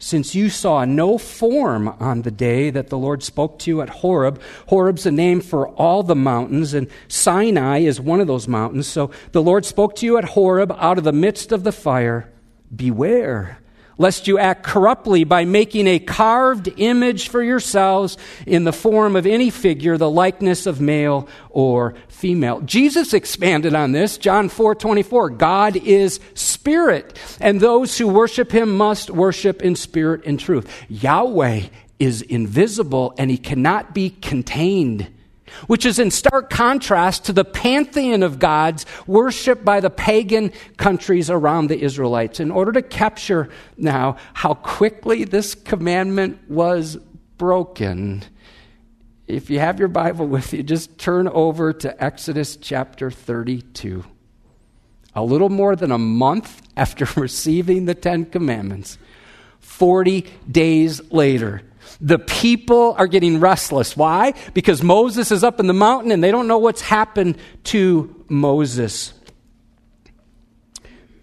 since 0.04 0.36
you 0.36 0.50
saw 0.50 0.84
no 0.84 1.18
form 1.18 1.88
on 1.88 2.24
the 2.24 2.32
day 2.32 2.70
that 2.70 2.90
the 2.90 2.98
Lord 2.98 3.24
spoke 3.24 3.58
to 3.60 3.72
you 3.72 3.82
at 3.82 3.90
Horeb. 3.90 4.42
Horeb's 4.68 5.06
a 5.06 5.12
name 5.12 5.40
for 5.40 5.70
all 5.70 6.04
the 6.04 6.16
mountains, 6.16 6.74
and 6.74 6.90
Sinai 7.08 7.80
is 7.80 8.02
one 8.02 8.20
of 8.20 8.28
those 8.28 8.48
mountains. 8.48 8.86
So 8.86 9.12
the 9.32 9.42
Lord 9.42 9.66
spoke 9.66 9.96
to 9.96 10.06
you 10.06 10.18
at 10.18 10.26
Horeb 10.26 10.74
out 10.78 10.98
of 10.98 11.06
the 11.06 11.14
midst 11.14 11.52
of 11.52 11.64
the 11.64 11.72
fire. 11.72 12.30
Beware 12.76 13.63
lest 13.98 14.28
you 14.28 14.38
act 14.38 14.64
corruptly 14.64 15.24
by 15.24 15.46
making 15.46 15.88
a 15.88 16.00
carved 16.00 16.70
image 16.78 17.30
for 17.30 17.42
yourselves 17.42 18.18
in 18.46 18.64
the 18.64 18.74
form 18.74 19.16
of 19.16 19.26
any 19.26 19.50
figure, 19.50 19.98
the 19.98 20.10
likeness 20.10 20.66
of 20.66 20.82
male 20.82 21.28
or 21.50 21.94
female. 22.08 22.62
Jesus 22.62 23.14
expanded 23.14 23.76
on 23.76 23.92
this, 23.92 24.18
John 24.18 24.50
4 24.50 24.76
24. 24.76 25.30
God 25.32 25.76
is 25.76 26.20
spirit, 26.34 27.18
and 27.40 27.60
those 27.60 27.98
who 27.98 28.08
worship 28.08 28.52
him 28.52 28.76
must 28.78 29.10
worship 29.10 29.62
in 29.62 29.76
spirit 29.76 30.22
and 30.26 30.40
truth. 30.40 30.70
Yahweh 30.90 31.64
is 32.00 32.22
invisible, 32.22 33.14
and 33.18 33.30
he 33.30 33.38
cannot 33.38 33.94
be 33.94 34.10
contained 34.10 35.10
which 35.68 35.86
is 35.86 36.00
in 36.00 36.12
stark 36.12 36.50
contrast 36.50 37.26
to 37.26 37.34
the 37.34 37.46
pantheon 37.46 38.24
of 38.24 38.40
gods 38.40 38.86
worshipped 39.08 39.64
by 39.64 39.80
the 39.80 39.90
pagan 39.90 40.52
countries 40.78 41.30
around 41.30 41.68
the 41.68 41.82
Israelites. 41.82 42.40
In 42.40 42.52
order 42.52 42.72
to 42.72 42.82
capture 42.82 43.50
now 43.78 44.18
how 44.34 44.54
quickly 44.54 45.24
this 45.24 45.56
commandment 45.56 46.50
was 46.50 46.98
broken, 47.38 48.24
if 49.28 49.50
you 49.50 49.60
have 49.60 49.80
your 49.80 49.88
Bible 49.88 50.28
with 50.28 50.54
you, 50.54 50.64
just 50.64 50.98
turn 50.98 51.28
over 51.28 51.74
to 51.74 52.04
Exodus 52.04 52.58
chapter 52.58 53.10
32. 53.10 54.04
A 55.16 55.24
little 55.24 55.50
more 55.50 55.76
than 55.76 55.92
a 55.92 55.98
month 55.98 56.62
after 56.76 57.08
receiving 57.20 57.86
the 57.86 57.96
Ten 57.96 58.26
Commandments, 58.26 58.98
40 59.60 60.26
days 60.50 61.02
later, 61.12 61.62
the 62.02 62.20
people 62.20 62.96
are 62.98 63.08
getting 63.08 63.40
restless. 63.40 63.96
Why? 63.96 64.34
Because 64.54 64.84
Moses 64.84 65.32
is 65.32 65.44
up 65.44 65.60
in 65.60 65.68
the 65.68 65.74
mountain 65.74 66.12
and 66.12 66.24
they 66.24 66.32
don't 66.32 66.48
know 66.48 66.58
what's 66.58 66.82
happened 66.82 67.38
to 67.66 68.26
Moses. 68.28 69.14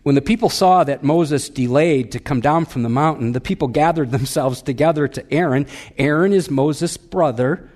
When 0.02 0.14
the 0.14 0.22
people 0.22 0.48
saw 0.48 0.82
that 0.84 1.04
Moses 1.04 1.48
delayed 1.48 2.12
to 2.12 2.18
come 2.18 2.40
down 2.40 2.64
from 2.64 2.82
the 2.82 2.88
mountain, 2.88 3.32
the 3.32 3.40
people 3.40 3.68
gathered 3.68 4.10
themselves 4.12 4.62
together 4.62 5.08
to 5.08 5.32
Aaron. 5.32 5.66
Aaron 5.98 6.32
is 6.32 6.50
Moses' 6.50 6.96
brother, 6.96 7.68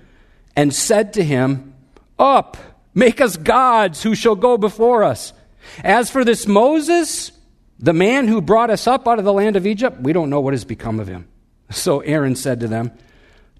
and 0.55 0.73
said 0.73 1.13
to 1.13 1.23
him, 1.23 1.73
Up, 2.17 2.57
make 2.93 3.21
us 3.21 3.37
gods 3.37 4.03
who 4.03 4.15
shall 4.15 4.35
go 4.35 4.57
before 4.57 5.03
us. 5.03 5.33
As 5.83 6.09
for 6.09 6.23
this 6.23 6.47
Moses, 6.47 7.31
the 7.79 7.93
man 7.93 8.27
who 8.27 8.41
brought 8.41 8.69
us 8.69 8.87
up 8.87 9.07
out 9.07 9.19
of 9.19 9.25
the 9.25 9.33
land 9.33 9.55
of 9.55 9.67
Egypt, 9.67 9.99
we 9.99 10.13
don't 10.13 10.29
know 10.29 10.39
what 10.39 10.53
has 10.53 10.65
become 10.65 10.99
of 10.99 11.07
him. 11.07 11.27
So 11.69 11.99
Aaron 12.01 12.35
said 12.35 12.59
to 12.59 12.67
them, 12.67 12.91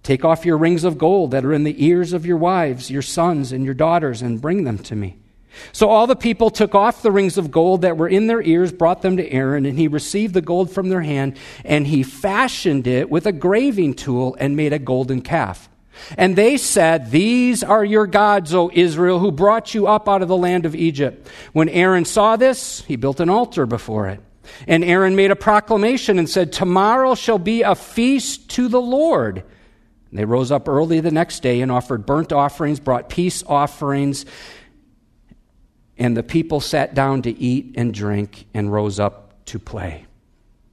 Take 0.04 0.24
off 0.24 0.46
your 0.46 0.58
rings 0.58 0.84
of 0.84 1.00
gold 1.00 1.32
that 1.32 1.44
are 1.44 1.54
in 1.54 1.64
the 1.64 1.84
ears 1.84 2.14
of 2.14 2.26
your 2.26 2.38
wives, 2.38 2.92
your 2.92 3.02
sons, 3.02 3.52
and 3.52 3.66
your 3.66 3.74
daughters, 3.74 4.22
and 4.22 4.40
bring 4.40 4.64
them 4.64 4.78
to 4.80 4.96
me. 4.96 5.18
So 5.72 5.90
all 5.90 6.06
the 6.06 6.16
people 6.16 6.50
took 6.50 6.76
off 6.76 7.02
the 7.02 7.12
rings 7.12 7.38
of 7.38 7.50
gold 7.50 7.82
that 7.82 7.98
were 7.98 8.08
in 8.08 8.28
their 8.28 8.42
ears, 8.42 8.72
brought 8.72 9.02
them 9.02 9.18
to 9.18 9.32
Aaron, 9.32 9.66
and 9.66 9.80
he 9.80 9.88
received 9.88 10.34
the 10.34 10.42
gold 10.42 10.70
from 10.70 10.90
their 10.90 11.02
hand, 11.02 11.38
and 11.64 11.88
he 11.88 12.04
fashioned 12.04 12.88
it 12.88 13.10
with 13.10 13.26
a 13.26 13.32
graving 13.32 13.96
tool 13.96 14.36
and 14.40 14.56
made 14.56 14.74
a 14.74 14.80
golden 14.80 15.22
calf. 15.22 15.70
And 16.18 16.36
they 16.36 16.58
said, 16.58 17.10
These 17.10 17.64
are 17.64 17.84
your 17.84 18.06
gods, 18.06 18.54
O 18.54 18.70
Israel, 18.74 19.20
who 19.20 19.32
brought 19.32 19.74
you 19.74 19.88
up 19.88 20.10
out 20.10 20.22
of 20.22 20.28
the 20.28 20.38
land 20.38 20.66
of 20.66 20.76
Egypt. 20.76 21.28
When 21.54 21.70
Aaron 21.70 22.06
saw 22.06 22.36
this, 22.36 22.82
he 22.82 22.96
built 22.96 23.20
an 23.20 23.30
altar 23.30 23.66
before 23.66 24.10
it. 24.10 24.20
And 24.68 24.84
Aaron 24.84 25.16
made 25.16 25.32
a 25.32 25.36
proclamation 25.36 26.20
and 26.20 26.30
said, 26.30 26.52
Tomorrow 26.52 27.16
shall 27.16 27.40
be 27.40 27.62
a 27.62 27.75
feast 27.75 28.50
to 28.52 28.68
the 28.68 28.82
Lord. 28.82 29.44
And 30.10 30.20
they 30.20 30.25
rose 30.25 30.52
up 30.52 30.70
early 30.70 31.00
the 31.00 31.12
next 31.12 31.42
day 31.42 31.62
and 31.62 31.72
offered 31.72 32.06
burnt 32.06 32.32
offerings, 32.32 32.80
brought 32.80 33.10
peace 33.10 33.44
offerings. 33.44 34.25
And 35.98 36.16
the 36.16 36.24
people 36.24 36.60
sat 36.60 36.94
down 36.94 37.22
to 37.24 37.32
eat 37.32 37.75
and 37.75 37.94
drink 37.94 38.48
and 38.54 38.72
rose 38.72 39.00
up 39.00 39.46
to 39.46 39.60
play. 39.60 40.06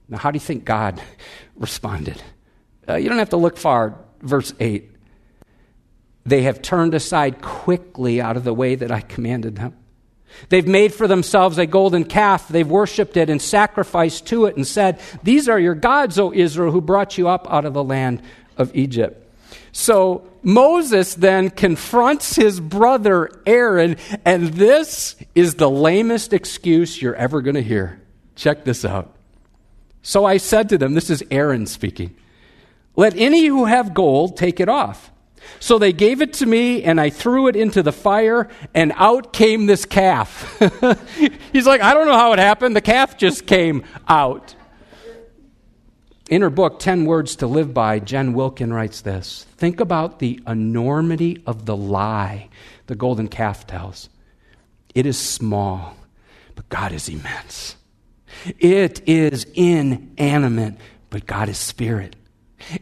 Now, 0.09 0.17
how 0.17 0.31
do 0.31 0.35
you 0.35 0.41
think 0.41 0.65
God 0.65 1.01
responded? 1.55 2.21
Uh, 2.87 2.95
you 2.95 3.09
don't 3.09 3.19
have 3.19 3.29
to 3.29 3.37
look 3.37 3.57
far. 3.57 3.97
Verse 4.21 4.53
8 4.59 4.89
They 6.25 6.43
have 6.43 6.61
turned 6.61 6.93
aside 6.93 7.41
quickly 7.41 8.21
out 8.21 8.37
of 8.37 8.43
the 8.43 8.53
way 8.53 8.75
that 8.75 8.91
I 8.91 9.01
commanded 9.01 9.57
them. 9.57 9.75
They've 10.49 10.67
made 10.67 10.93
for 10.93 11.07
themselves 11.07 11.57
a 11.57 11.65
golden 11.65 12.03
calf. 12.05 12.47
They've 12.47 12.67
worshiped 12.67 13.17
it 13.17 13.29
and 13.29 13.41
sacrificed 13.41 14.27
to 14.27 14.45
it 14.45 14.55
and 14.55 14.65
said, 14.65 14.99
These 15.23 15.49
are 15.49 15.59
your 15.59 15.75
gods, 15.75 16.19
O 16.19 16.33
Israel, 16.33 16.71
who 16.71 16.81
brought 16.81 17.17
you 17.17 17.27
up 17.27 17.47
out 17.51 17.65
of 17.65 17.73
the 17.73 17.83
land 17.83 18.21
of 18.57 18.75
Egypt. 18.75 19.19
So 19.71 20.27
Moses 20.43 21.15
then 21.15 21.49
confronts 21.49 22.35
his 22.35 22.59
brother 22.59 23.31
Aaron, 23.45 23.97
and 24.25 24.49
this 24.49 25.15
is 25.33 25.55
the 25.55 25.69
lamest 25.69 26.33
excuse 26.33 27.01
you're 27.01 27.15
ever 27.15 27.41
going 27.41 27.55
to 27.55 27.63
hear. 27.63 28.01
Check 28.35 28.65
this 28.65 28.83
out. 28.83 29.15
So 30.01 30.25
I 30.25 30.37
said 30.37 30.69
to 30.69 30.77
them, 30.77 30.93
This 30.93 31.09
is 31.09 31.23
Aaron 31.31 31.65
speaking, 31.65 32.15
let 32.95 33.15
any 33.15 33.45
who 33.45 33.65
have 33.65 33.93
gold 33.93 34.37
take 34.37 34.59
it 34.59 34.69
off. 34.69 35.11
So 35.59 35.79
they 35.79 35.93
gave 35.93 36.21
it 36.21 36.33
to 36.33 36.45
me, 36.45 36.83
and 36.83 36.99
I 36.99 37.09
threw 37.09 37.47
it 37.47 37.55
into 37.55 37.83
the 37.83 37.91
fire, 37.91 38.49
and 38.73 38.91
out 38.95 39.33
came 39.33 39.65
this 39.65 39.85
calf. 39.85 40.59
He's 41.53 41.65
like, 41.65 41.81
I 41.81 41.93
don't 41.93 42.07
know 42.07 42.17
how 42.17 42.33
it 42.33 42.39
happened. 42.39 42.75
The 42.75 42.81
calf 42.81 43.17
just 43.17 43.45
came 43.45 43.83
out. 44.07 44.55
In 46.29 46.41
her 46.41 46.49
book, 46.49 46.79
10 46.79 47.05
Words 47.05 47.35
to 47.37 47.47
Live 47.47 47.73
By, 47.73 47.99
Jen 47.99 48.33
Wilkin 48.33 48.73
writes 48.73 49.01
this 49.01 49.45
Think 49.57 49.79
about 49.79 50.19
the 50.19 50.41
enormity 50.47 51.43
of 51.45 51.65
the 51.65 51.75
lie 51.75 52.49
the 52.87 52.95
golden 52.95 53.27
calf 53.27 53.67
tells. 53.67 54.09
It 54.95 55.05
is 55.05 55.17
small, 55.17 55.95
but 56.55 56.69
God 56.69 56.91
is 56.91 57.09
immense. 57.09 57.75
It 58.59 59.07
is 59.07 59.45
inanimate, 59.53 60.75
but 61.09 61.25
God 61.25 61.49
is 61.49 61.57
spirit. 61.57 62.15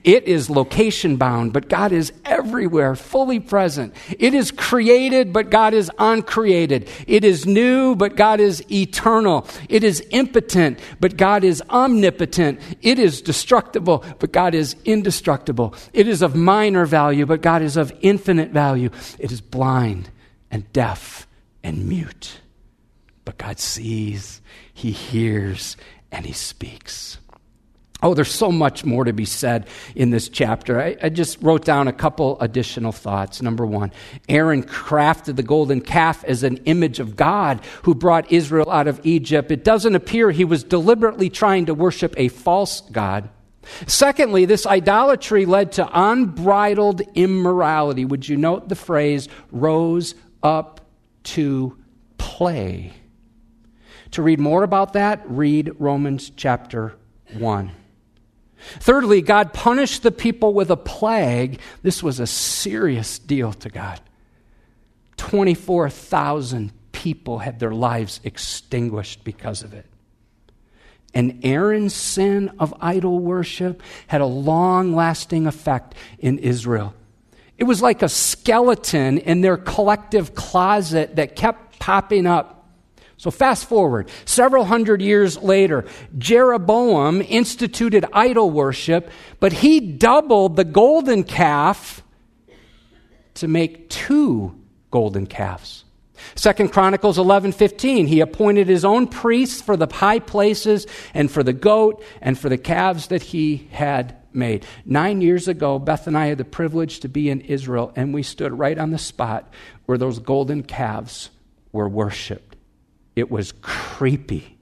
It 0.04 0.26
is 0.26 0.50
location 0.50 1.18
bound, 1.18 1.54
but 1.54 1.70
God 1.70 1.92
is 1.92 2.14
everywhere, 2.26 2.96
fully 2.96 3.40
present. 3.40 3.94
It 4.18 4.34
is 4.34 4.52
created, 4.52 5.34
but 5.34 5.50
God 5.50 5.74
is 5.74 5.92
uncreated. 5.98 6.90
It 7.08 7.24
is 7.24 7.46
new, 7.46 7.96
but 7.96 8.16
God 8.16 8.40
is 8.40 8.64
eternal. 8.72 9.48
It 9.70 9.84
is 9.84 10.06
impotent, 10.12 10.80
but 11.00 11.18
God 11.18 11.44
is 11.44 11.62
omnipotent. 11.70 12.60
It 12.82 13.00
is 13.00 13.22
destructible, 13.22 14.04
but 14.20 14.32
God 14.32 14.56
is 14.56 14.76
indestructible. 14.86 15.76
It 15.94 16.08
is 16.08 16.22
of 16.22 16.36
minor 16.36 16.86
value, 16.86 17.26
but 17.26 17.42
God 17.42 17.62
is 17.62 17.78
of 17.78 17.94
infinite 18.02 18.52
value. 18.52 18.90
It 19.20 19.32
is 19.32 19.42
blind 19.42 20.10
and 20.50 20.72
deaf 20.74 21.28
and 21.64 21.88
mute, 21.88 22.42
but 23.26 23.38
God 23.38 23.60
sees, 23.60 24.42
He 24.74 24.92
hears, 24.92 25.78
and 26.12 26.26
He 26.26 26.34
speaks. 26.34 27.18
Oh, 28.04 28.16
there's 28.16 28.34
so 28.34 28.52
much 28.52 28.84
more 28.84 29.04
to 29.04 29.14
be 29.14 29.26
said 29.26 29.68
in 29.96 30.10
this 30.10 30.28
chapter. 30.28 30.82
I, 30.82 30.98
I, 31.04 31.10
just 31.10 31.40
wrote 31.42 31.64
down 31.64 31.88
a 31.88 31.94
couple 31.94 32.40
additional 32.40 32.92
thoughts. 32.92 33.44
Number 33.44 33.64
one, 33.64 33.92
Aaron 34.28 34.64
crafted 34.64 35.36
the 35.36 35.44
golden 35.44 35.82
calf 35.82 36.24
as 36.24 36.42
an 36.42 36.58
image 36.66 37.00
of 37.00 37.16
God 37.16 37.64
who 37.84 37.94
brought 37.94 38.32
Israel 38.32 38.72
out 38.72 38.88
of 38.88 39.00
Egypt. 39.04 39.52
It 39.52 39.64
doesn't 39.64 39.94
appear 39.94 40.32
he 40.32 40.46
was 40.46 40.64
deliberately 40.64 41.30
trying 41.30 41.68
to 41.68 41.76
worship 41.76 42.16
a 42.18 42.30
false 42.30 42.82
God. 42.82 43.30
Secondly, 43.86 44.46
this 44.46 44.66
idolatry 44.66 45.46
led 45.46 45.74
to 45.74 45.88
unbridled 45.94 47.02
immorality. 47.14 48.06
Would 48.06 48.28
you 48.28 48.36
note 48.36 48.68
the 48.68 48.76
phrase, 48.76 49.30
rose 49.52 50.16
up 50.42 50.82
to 51.24 51.78
play? 52.18 52.94
To 54.12 54.24
read 54.24 54.40
more 54.40 54.64
about 54.64 54.94
that, 54.94 55.22
read 55.26 55.72
Romans 55.78 56.32
chapter 56.36 56.96
1. 57.38 57.72
Thirdly, 58.80 59.22
God 59.22 59.54
punished 59.54 60.04
the 60.04 60.12
people 60.12 60.54
with 60.54 60.70
a 60.70 60.78
plague. 60.78 61.60
This 61.82 62.02
was 62.02 62.20
a 62.20 62.28
serious 62.28 63.20
deal 63.20 63.54
to 63.54 63.70
God. 63.70 64.00
24,000 65.18 66.72
people 66.92 67.40
had 67.40 67.60
their 67.60 67.72
lives 67.72 68.20
extinguished 68.24 69.24
because 69.24 69.64
of 69.64 69.74
it. 69.74 69.86
And 71.14 71.40
Aaron's 71.44 71.94
sin 71.94 72.52
of 72.60 72.74
idol 72.80 73.20
worship 73.20 73.84
had 74.08 74.22
a 74.22 74.26
long 74.26 74.96
lasting 74.96 75.46
effect 75.46 75.96
in 76.20 76.40
Israel. 76.40 76.94
It 77.58 77.66
was 77.66 77.82
like 77.82 78.02
a 78.02 78.10
skeleton 78.10 79.18
in 79.18 79.42
their 79.42 79.58
collective 79.58 80.34
closet 80.34 81.18
that 81.18 81.36
kept 81.36 81.80
popping 81.80 82.26
up 82.26 82.61
so, 83.22 83.30
fast 83.30 83.70
forward, 83.70 84.10
several 84.26 84.66
hundred 84.66 85.00
years 85.00 85.38
later, 85.38 85.86
Jeroboam 86.18 87.22
instituted 87.22 88.04
idol 88.12 88.50
worship, 88.50 89.12
but 89.40 89.54
he 89.54 89.80
doubled 89.80 90.56
the 90.56 90.64
golden 90.64 91.24
calf 91.24 92.02
to 93.36 93.48
make 93.48 93.92
two 93.92 94.56
golden 94.90 95.28
calves. 95.28 95.84
Second 96.34 96.70
Chronicles 96.70 97.20
11:15 97.20 98.08
he 98.08 98.22
appointed 98.22 98.68
his 98.68 98.84
own 98.84 99.06
priests 99.06 99.62
for 99.62 99.78
the 99.78 99.86
high 99.86 100.18
places 100.18 100.88
and 101.14 101.30
for 101.30 101.44
the 101.44 101.54
goat 101.54 102.04
and 102.24 102.40
for 102.40 102.50
the 102.50 102.58
calves 102.58 103.06
that 103.10 103.22
he 103.22 103.68
had 103.70 104.16
made. 104.34 104.66
9 104.84 105.22
years 105.22 105.48
ago 105.48 105.78
Beth 105.78 106.08
and 106.08 106.18
I 106.18 106.26
had 106.26 106.40
the 106.40 106.44
privilege 106.44 107.02
to 107.02 107.08
be 107.08 107.30
in 107.30 107.42
Israel 107.42 107.94
and 107.96 108.16
we 108.16 108.24
stood 108.24 108.52
right 108.52 108.80
on 108.80 108.90
the 108.90 108.98
spot 108.98 109.54
where 109.86 110.00
those 110.00 110.18
golden 110.18 110.64
calves 110.64 111.30
were 111.72 111.88
worshiped. 111.88 112.51
It 113.16 113.30
was 113.30 113.54
creepy 113.62 114.58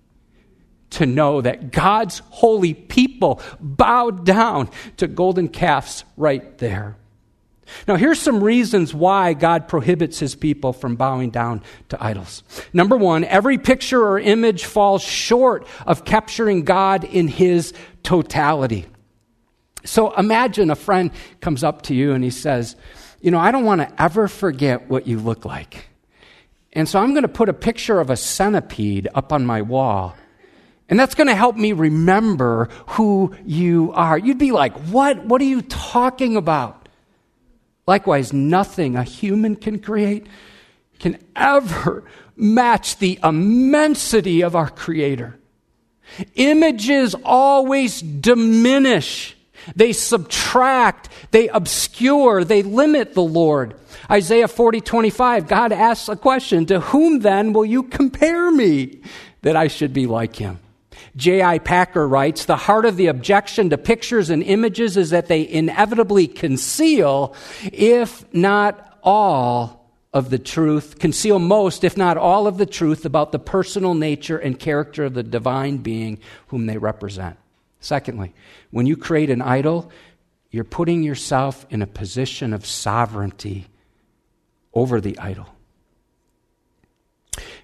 to 0.92 1.06
know 1.06 1.42
that 1.42 1.72
God's 1.72 2.20
holy 2.30 2.74
people 2.74 3.42
bowed 3.60 4.26
down 4.26 4.70
to 4.98 5.08
golden 5.08 5.48
calves 5.48 6.04
right 6.18 6.58
there. 6.58 6.98
Now, 7.88 7.96
here's 7.96 8.20
some 8.20 8.44
reasons 8.44 8.94
why 8.94 9.34
God 9.34 9.68
prohibits 9.68 10.20
his 10.20 10.36
people 10.36 10.74
from 10.74 10.96
bowing 10.96 11.30
down 11.30 11.62
to 11.90 12.04
idols. 12.04 12.44
Number 12.74 12.98
one, 12.98 13.24
every 13.24 13.60
picture 13.60 14.04
or 14.04 14.20
image 14.20 14.66
falls 14.66 15.04
short 15.04 15.68
of 15.86 16.04
capturing 16.04 16.64
God 16.64 17.04
in 17.04 17.28
his 17.28 17.74
totality. 18.02 18.88
So 19.86 20.14
imagine 20.16 20.72
a 20.72 20.76
friend 20.76 21.12
comes 21.42 21.64
up 21.64 21.84
to 21.84 21.96
you 21.96 22.14
and 22.14 22.24
he 22.24 22.32
says, 22.32 22.76
You 23.22 23.32
know, 23.32 23.40
I 23.40 23.52
don't 23.52 23.66
want 23.66 23.82
to 23.82 24.02
ever 24.02 24.28
forget 24.28 24.90
what 24.90 25.08
you 25.08 25.20
look 25.20 25.46
like. 25.46 25.90
And 26.74 26.88
so 26.88 27.00
I'm 27.00 27.14
going 27.14 27.24
to 27.24 27.28
put 27.28 27.50
a 27.50 27.54
picture 27.54 28.00
of 28.00 28.10
a 28.10 28.18
centipede 28.18 29.08
up 29.16 29.34
on 29.34 29.46
my 29.46 29.62
wall. 29.62 30.16
And 30.88 31.00
that's 31.00 31.16
going 31.16 31.28
to 31.28 31.36
help 31.36 31.56
me 31.56 31.74
remember 31.74 32.70
who 32.88 33.36
you 33.46 33.92
are. 33.94 34.18
You'd 34.18 34.38
be 34.38 34.52
like, 34.52 34.74
What? 34.90 35.26
What 35.26 35.42
are 35.42 35.46
you 35.46 35.62
talking 35.62 36.36
about? 36.36 36.90
Likewise, 37.88 38.34
nothing 38.34 38.96
a 38.96 39.04
human 39.04 39.56
can 39.56 39.80
create 39.80 40.28
can 41.00 41.18
ever 41.36 42.04
match 42.36 42.98
the 42.98 43.20
immensity 43.24 44.42
of 44.42 44.56
our 44.56 44.70
Creator. 44.70 45.40
Images 46.36 47.16
always 47.24 48.02
diminish, 48.02 49.36
they 49.76 49.94
subtract, 49.94 51.10
they 51.32 51.48
obscure, 51.50 52.44
they 52.44 52.64
limit 52.64 53.14
the 53.14 53.24
Lord. 53.24 53.76
Isaiah 54.12 54.48
40, 54.48 54.82
25, 54.82 55.48
God 55.48 55.72
asks 55.72 56.10
a 56.10 56.15
question 56.15 56.65
To 56.67 56.80
whom 56.80 57.19
then 57.19 57.54
will 57.54 57.65
you 57.65 57.84
compare 57.84 58.52
me 58.52 59.02
that 59.41 59.56
I 59.56 59.67
should 59.67 59.93
be 59.93 60.08
like 60.08 60.36
him? 60.36 60.60
J.I. 61.15 61.60
Packer 61.60 62.08
writes 62.08 62.45
The 62.45 62.56
heart 62.56 62.86
of 62.86 62.98
the 62.98 63.08
objection 63.08 63.69
to 63.69 63.78
pictures 63.78 64.30
and 64.30 64.41
images 64.41 64.98
is 64.98 65.12
that 65.12 65.28
they 65.28 65.48
inevitably 65.48 66.28
conceal, 66.28 67.36
if 67.72 68.26
not 68.34 68.98
all, 69.04 69.80
of 70.12 70.32
the 70.32 70.39
truth, 70.39 70.98
conceal 70.98 71.38
most, 71.38 71.84
if 71.84 71.95
not 71.95 72.17
all, 72.17 72.48
of 72.48 72.58
the 72.58 72.65
truth 72.65 73.06
about 73.06 73.32
the 73.32 73.39
personal 73.39 73.93
nature 73.93 74.38
and 74.38 74.60
character 74.60 75.06
of 75.06 75.13
the 75.13 75.24
divine 75.24 75.78
being 75.78 76.19
whom 76.48 76.65
they 76.65 76.78
represent. 76.78 77.38
Secondly, 77.80 78.34
when 78.72 78.88
you 78.88 78.98
create 78.98 79.30
an 79.30 79.41
idol, 79.41 79.91
you're 80.50 80.63
putting 80.63 81.04
yourself 81.04 81.65
in 81.69 81.84
a 81.84 81.88
position 81.88 82.54
of 82.54 82.65
sovereignty 82.65 83.67
over 84.74 85.02
the 85.02 85.18
idol. 85.20 85.48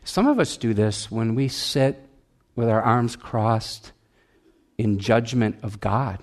Some 0.03 0.27
of 0.27 0.39
us 0.39 0.57
do 0.57 0.73
this 0.73 1.09
when 1.09 1.35
we 1.35 1.47
sit 1.47 1.99
with 2.55 2.69
our 2.69 2.81
arms 2.81 3.15
crossed 3.15 3.91
in 4.77 4.99
judgment 4.99 5.57
of 5.63 5.79
God. 5.79 6.19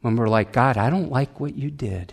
When 0.00 0.16
we're 0.16 0.28
like, 0.28 0.52
God, 0.52 0.76
I 0.76 0.90
don't 0.90 1.10
like 1.10 1.40
what 1.40 1.54
you 1.54 1.70
did. 1.70 2.12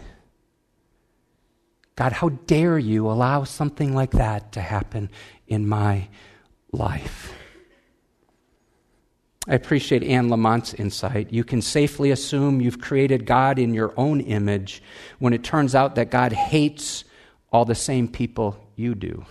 God, 1.95 2.13
how 2.13 2.30
dare 2.30 2.80
you 2.80 3.10
allow 3.10 3.43
something 3.43 3.93
like 3.93 4.12
that 4.12 4.54
to 4.54 4.62
happen 4.62 5.10
in 5.47 5.67
my 5.67 6.08
life? 6.71 7.34
I 9.47 9.56
appreciate 9.56 10.04
Anne 10.04 10.30
Lamott's 10.30 10.73
insight. 10.75 11.34
You 11.34 11.43
can 11.43 11.62
safely 11.62 12.12
assume 12.12 12.62
you've 12.62 12.80
created 12.80 13.25
God 13.25 13.58
in 13.58 13.73
your 13.73 13.93
own 13.97 14.21
image 14.21 14.84
when 15.19 15.34
it 15.34 15.43
turns 15.43 15.73
out 15.73 15.95
that 15.95 16.12
God 16.12 16.32
hates 16.32 17.04
all 17.51 17.65
the 17.65 17.75
same 17.75 18.08
people 18.08 18.56
you 18.75 18.93
do. 18.93 19.25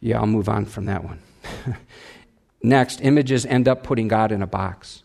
Yeah, 0.00 0.20
I'll 0.20 0.26
move 0.26 0.48
on 0.48 0.66
from 0.66 0.86
that 0.86 1.04
one. 1.04 1.20
Next, 2.62 3.00
images 3.00 3.46
end 3.46 3.68
up 3.68 3.84
putting 3.84 4.08
God 4.08 4.32
in 4.32 4.42
a 4.42 4.46
box. 4.46 5.02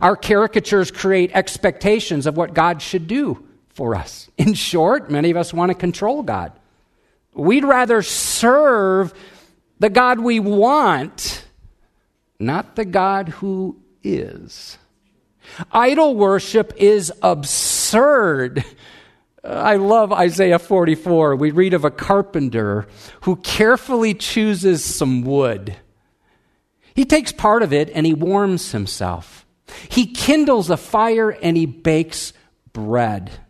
Our 0.00 0.16
caricatures 0.16 0.90
create 0.90 1.30
expectations 1.34 2.26
of 2.26 2.36
what 2.36 2.52
God 2.52 2.82
should 2.82 3.06
do 3.06 3.46
for 3.68 3.94
us. 3.94 4.28
In 4.36 4.54
short, 4.54 5.10
many 5.10 5.30
of 5.30 5.36
us 5.36 5.54
want 5.54 5.70
to 5.70 5.74
control 5.74 6.22
God. 6.22 6.52
We'd 7.32 7.64
rather 7.64 8.02
serve 8.02 9.14
the 9.78 9.90
God 9.90 10.18
we 10.18 10.40
want, 10.40 11.45
not 12.38 12.76
the 12.76 12.84
God 12.84 13.28
who 13.28 13.80
is. 14.02 14.78
Idol 15.72 16.16
worship 16.16 16.72
is 16.76 17.12
absurd. 17.22 18.64
Uh, 19.44 19.48
I 19.48 19.76
love 19.76 20.12
Isaiah 20.12 20.58
44. 20.58 21.36
We 21.36 21.50
read 21.50 21.74
of 21.74 21.84
a 21.84 21.90
carpenter 21.90 22.86
who 23.22 23.36
carefully 23.36 24.14
chooses 24.14 24.84
some 24.84 25.22
wood. 25.22 25.76
He 26.94 27.04
takes 27.04 27.32
part 27.32 27.62
of 27.62 27.72
it 27.72 27.90
and 27.94 28.06
he 28.06 28.14
warms 28.14 28.72
himself. 28.72 29.46
He 29.88 30.06
kindles 30.06 30.70
a 30.70 30.76
fire 30.76 31.30
and 31.30 31.56
he 31.56 31.66
bakes 31.66 32.32
bread. 32.72 33.30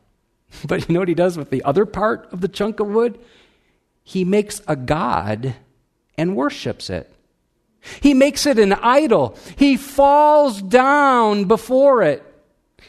But 0.67 0.89
you 0.89 0.95
know 0.95 1.01
what 1.01 1.09
he 1.09 1.15
does 1.15 1.37
with 1.37 1.51
the 1.51 1.63
other 1.65 1.85
part 1.85 2.33
of 2.33 2.41
the 2.41 2.49
chunk 2.49 2.81
of 2.81 2.89
wood? 2.89 3.19
He 4.03 4.25
makes 4.25 4.63
a 4.67 4.75
god 4.75 5.55
and 6.17 6.35
worships 6.35 6.89
it. 6.89 7.13
He 8.01 8.15
makes 8.15 8.47
it 8.47 8.59
an 8.59 8.73
idol. 8.73 9.37
He 9.57 9.77
falls 9.77 10.63
down 10.63 11.45
before 11.45 12.03
it. 12.03 12.23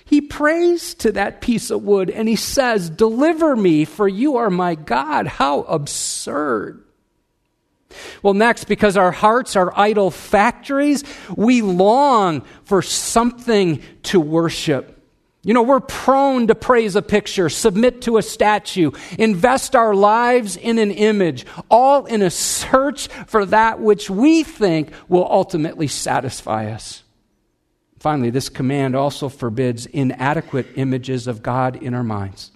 He 0.05 0.21
prays 0.21 0.93
to 0.95 1.11
that 1.13 1.41
piece 1.41 1.69
of 1.69 1.83
wood 1.83 2.09
and 2.09 2.29
he 2.29 2.37
says, 2.37 2.89
Deliver 2.89 3.55
me, 3.55 3.83
for 3.83 4.07
you 4.07 4.37
are 4.37 4.49
my 4.49 4.75
God. 4.75 5.27
How 5.27 5.61
absurd. 5.63 6.83
Well, 8.21 8.33
next, 8.33 8.65
because 8.65 8.97
our 8.97 9.11
hearts 9.11 9.55
are 9.55 9.77
idol 9.77 10.11
factories, 10.11 11.03
we 11.35 11.61
long 11.61 12.41
for 12.63 12.81
something 12.81 13.81
to 14.03 14.19
worship. 14.19 14.96
You 15.47 15.53
know, 15.53 15.63
we're 15.63 15.79
prone 15.79 16.47
to 16.47 16.55
praise 16.55 16.97
a 16.97 17.01
picture, 17.01 17.47
submit 17.47 18.01
to 18.01 18.17
a 18.17 18.21
statue, 18.21 18.91
invest 19.17 19.77
our 19.77 19.95
lives 19.95 20.57
in 20.57 20.77
an 20.77 20.91
image, 20.91 21.45
all 21.71 22.05
in 22.05 22.21
a 22.21 22.29
search 22.29 23.07
for 23.27 23.45
that 23.45 23.79
which 23.79 24.09
we 24.09 24.43
think 24.43 24.91
will 25.07 25.25
ultimately 25.25 25.87
satisfy 25.87 26.69
us. 26.69 27.03
Finally, 27.97 28.31
this 28.31 28.49
command 28.49 28.93
also 28.93 29.29
forbids 29.29 29.85
inadequate 29.85 30.67
images 30.75 31.27
of 31.27 31.41
God 31.41 31.81
in 31.81 31.93
our 31.93 32.03
minds. 32.03 32.51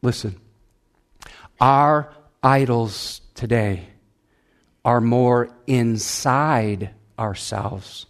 Listen, 0.00 0.36
our 1.60 2.14
idols 2.40 3.20
today 3.34 3.88
are 4.84 5.00
more 5.00 5.50
inside 5.66 6.90
ourselves 7.18 8.06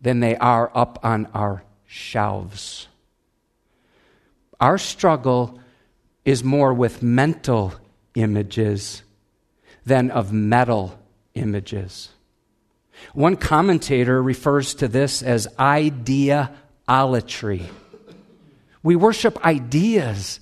than 0.00 0.18
they 0.18 0.34
are 0.34 0.68
up 0.74 0.98
on 1.04 1.26
our 1.26 1.62
shelves. 1.92 2.88
Our 4.58 4.78
struggle 4.78 5.60
is 6.24 6.42
more 6.42 6.72
with 6.72 7.02
mental 7.02 7.74
images 8.14 9.02
than 9.84 10.10
of 10.10 10.32
metal 10.32 10.98
images. 11.34 12.08
One 13.12 13.36
commentator 13.36 14.22
refers 14.22 14.74
to 14.76 14.88
this 14.88 15.22
as 15.22 15.46
ideolatry. 15.58 17.66
We 18.82 18.96
worship 18.96 19.44
ideas. 19.44 20.40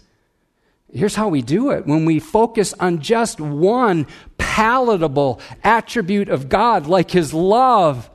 Here's 0.92 1.16
how 1.16 1.28
we 1.28 1.42
do 1.42 1.70
it 1.70 1.84
when 1.84 2.04
we 2.04 2.20
focus 2.20 2.74
on 2.78 3.00
just 3.00 3.40
one 3.40 4.06
palatable 4.38 5.40
attribute 5.64 6.28
of 6.28 6.48
God, 6.48 6.86
like 6.86 7.10
His 7.10 7.34
love, 7.34 8.08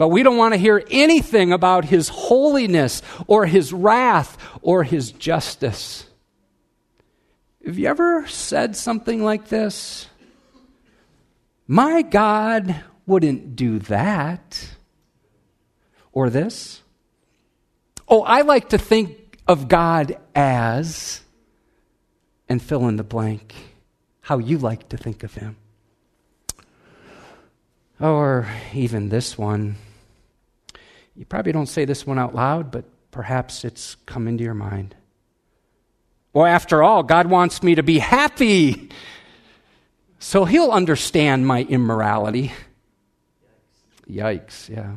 but 0.00 0.08
we 0.08 0.22
don't 0.22 0.38
want 0.38 0.54
to 0.54 0.58
hear 0.58 0.82
anything 0.90 1.52
about 1.52 1.84
His 1.84 2.08
holiness 2.08 3.02
or 3.26 3.44
His 3.44 3.70
wrath 3.70 4.38
or 4.62 4.82
His 4.82 5.12
justice. 5.12 6.06
Have 7.66 7.78
you 7.78 7.86
ever 7.86 8.26
said 8.26 8.76
something 8.76 9.22
like 9.22 9.48
this? 9.48 10.06
My 11.66 12.00
God 12.00 12.82
wouldn't 13.04 13.56
do 13.56 13.78
that. 13.80 14.70
Or 16.12 16.30
this. 16.30 16.80
Oh, 18.08 18.22
I 18.22 18.40
like 18.40 18.70
to 18.70 18.78
think 18.78 19.38
of 19.46 19.68
God 19.68 20.16
as, 20.34 21.20
and 22.48 22.62
fill 22.62 22.88
in 22.88 22.96
the 22.96 23.04
blank, 23.04 23.54
how 24.22 24.38
you 24.38 24.56
like 24.56 24.88
to 24.88 24.96
think 24.96 25.24
of 25.24 25.34
Him. 25.34 25.56
Or 28.00 28.48
even 28.72 29.10
this 29.10 29.36
one. 29.36 29.76
You 31.14 31.24
probably 31.24 31.52
don't 31.52 31.66
say 31.66 31.84
this 31.84 32.06
one 32.06 32.18
out 32.18 32.34
loud, 32.34 32.70
but 32.70 32.84
perhaps 33.10 33.64
it's 33.64 33.96
come 34.06 34.28
into 34.28 34.44
your 34.44 34.54
mind. 34.54 34.94
Well, 36.32 36.46
after 36.46 36.82
all, 36.82 37.02
God 37.02 37.26
wants 37.26 37.62
me 37.62 37.74
to 37.74 37.82
be 37.82 37.98
happy. 37.98 38.90
So 40.18 40.44
he'll 40.44 40.70
understand 40.70 41.46
my 41.46 41.62
immorality. 41.62 42.52
Yikes, 44.08 44.68
yeah. 44.68 44.96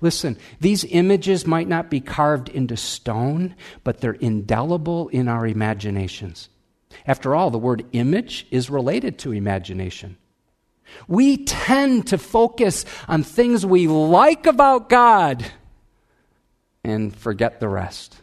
Listen, 0.00 0.38
these 0.58 0.84
images 0.84 1.46
might 1.46 1.68
not 1.68 1.90
be 1.90 2.00
carved 2.00 2.48
into 2.48 2.76
stone, 2.76 3.54
but 3.84 4.00
they're 4.00 4.12
indelible 4.12 5.08
in 5.08 5.28
our 5.28 5.46
imaginations. 5.46 6.48
After 7.06 7.34
all, 7.34 7.50
the 7.50 7.58
word 7.58 7.84
image 7.92 8.46
is 8.50 8.70
related 8.70 9.18
to 9.20 9.32
imagination. 9.32 10.16
We 11.08 11.44
tend 11.44 12.08
to 12.08 12.18
focus 12.18 12.84
on 13.08 13.22
things 13.22 13.64
we 13.64 13.88
like 13.88 14.46
about 14.46 14.88
God 14.88 15.44
and 16.84 17.14
forget 17.14 17.60
the 17.60 17.68
rest. 17.68 18.16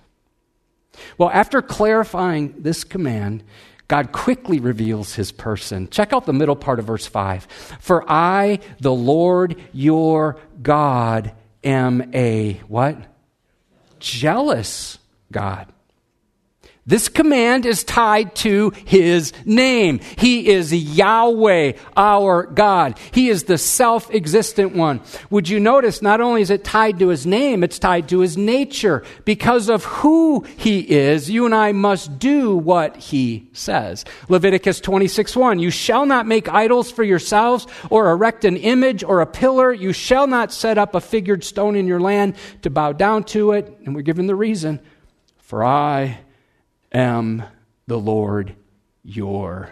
Well, 1.18 1.30
after 1.32 1.62
clarifying 1.62 2.56
this 2.60 2.84
command, 2.84 3.44
God 3.88 4.12
quickly 4.12 4.60
reveals 4.60 5.16
his 5.16 5.32
person. 5.32 5.90
Check 5.90 6.14
out 6.14 6.26
the 6.26 6.34
middle 6.34 6.56
part 6.56 6.80
of 6.80 6.86
verse 6.86 7.06
5. 7.06 7.46
For 7.80 8.10
I, 8.10 8.60
the 8.80 8.94
Lord 8.94 9.62
your 9.74 10.38
God, 10.62 11.34
am 11.64 12.12
a 12.14 12.54
what? 12.68 12.98
Jealous 14.00 14.98
God. 15.32 15.73
This 16.86 17.08
command 17.08 17.66
is 17.66 17.86
tied 17.86 18.36
to 18.38 18.74
his 18.84 19.32
name. 19.46 20.02
He 20.18 20.50
is 20.50 20.74
Yahweh, 20.74 21.74
our 21.96 22.44
God. 22.44 23.00
He 23.14 23.30
is 23.30 23.46
the 23.46 23.58
self 23.58 24.14
existent 24.14 24.76
one. 24.76 25.00
Would 25.30 25.48
you 25.48 25.62
notice 25.62 26.02
not 26.02 26.20
only 26.20 26.42
is 26.42 26.50
it 26.50 26.66
tied 26.66 27.00
to 27.00 27.08
his 27.08 27.26
name, 27.26 27.64
it's 27.64 27.80
tied 27.80 28.10
to 28.10 28.20
his 28.20 28.36
nature. 28.36 29.04
Because 29.24 29.70
of 29.70 29.86
who 29.86 30.42
he 30.58 30.82
is, 30.82 31.30
you 31.30 31.46
and 31.46 31.56
I 31.56 31.72
must 31.72 32.20
do 32.20 32.58
what 32.58 32.98
he 32.98 33.48
says. 33.54 34.04
Leviticus 34.28 34.82
26 34.82 35.38
1 35.38 35.60
You 35.60 35.72
shall 35.72 36.06
not 36.06 36.28
make 36.28 36.50
idols 36.50 36.92
for 36.92 37.04
yourselves 37.04 37.66
or 37.90 38.12
erect 38.12 38.44
an 38.44 38.58
image 38.58 39.06
or 39.06 39.22
a 39.22 39.26
pillar. 39.26 39.72
You 39.72 39.94
shall 39.94 40.28
not 40.28 40.52
set 40.52 40.78
up 40.78 40.96
a 40.96 41.02
figured 41.02 41.46
stone 41.46 41.78
in 41.78 41.88
your 41.88 42.02
land 42.02 42.36
to 42.64 42.70
bow 42.70 42.92
down 42.92 43.24
to 43.26 43.54
it. 43.54 43.74
And 43.86 43.96
we're 43.96 44.02
given 44.02 44.28
the 44.28 44.36
reason. 44.36 44.82
For 45.38 45.64
I 45.64 46.20
am 46.94 47.44
the 47.88 48.00
Lord 48.00 48.56
your 49.04 49.70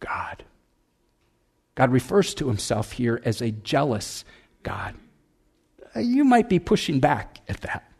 God. 0.00 0.44
God 1.74 1.90
refers 1.92 2.34
to 2.34 2.48
himself 2.48 2.92
here 2.92 3.20
as 3.24 3.40
a 3.40 3.50
jealous 3.50 4.24
God. 4.62 4.94
Uh, 5.94 6.00
you 6.00 6.24
might 6.24 6.48
be 6.48 6.58
pushing 6.58 7.00
back 7.00 7.40
at 7.48 7.60
that. 7.62 7.90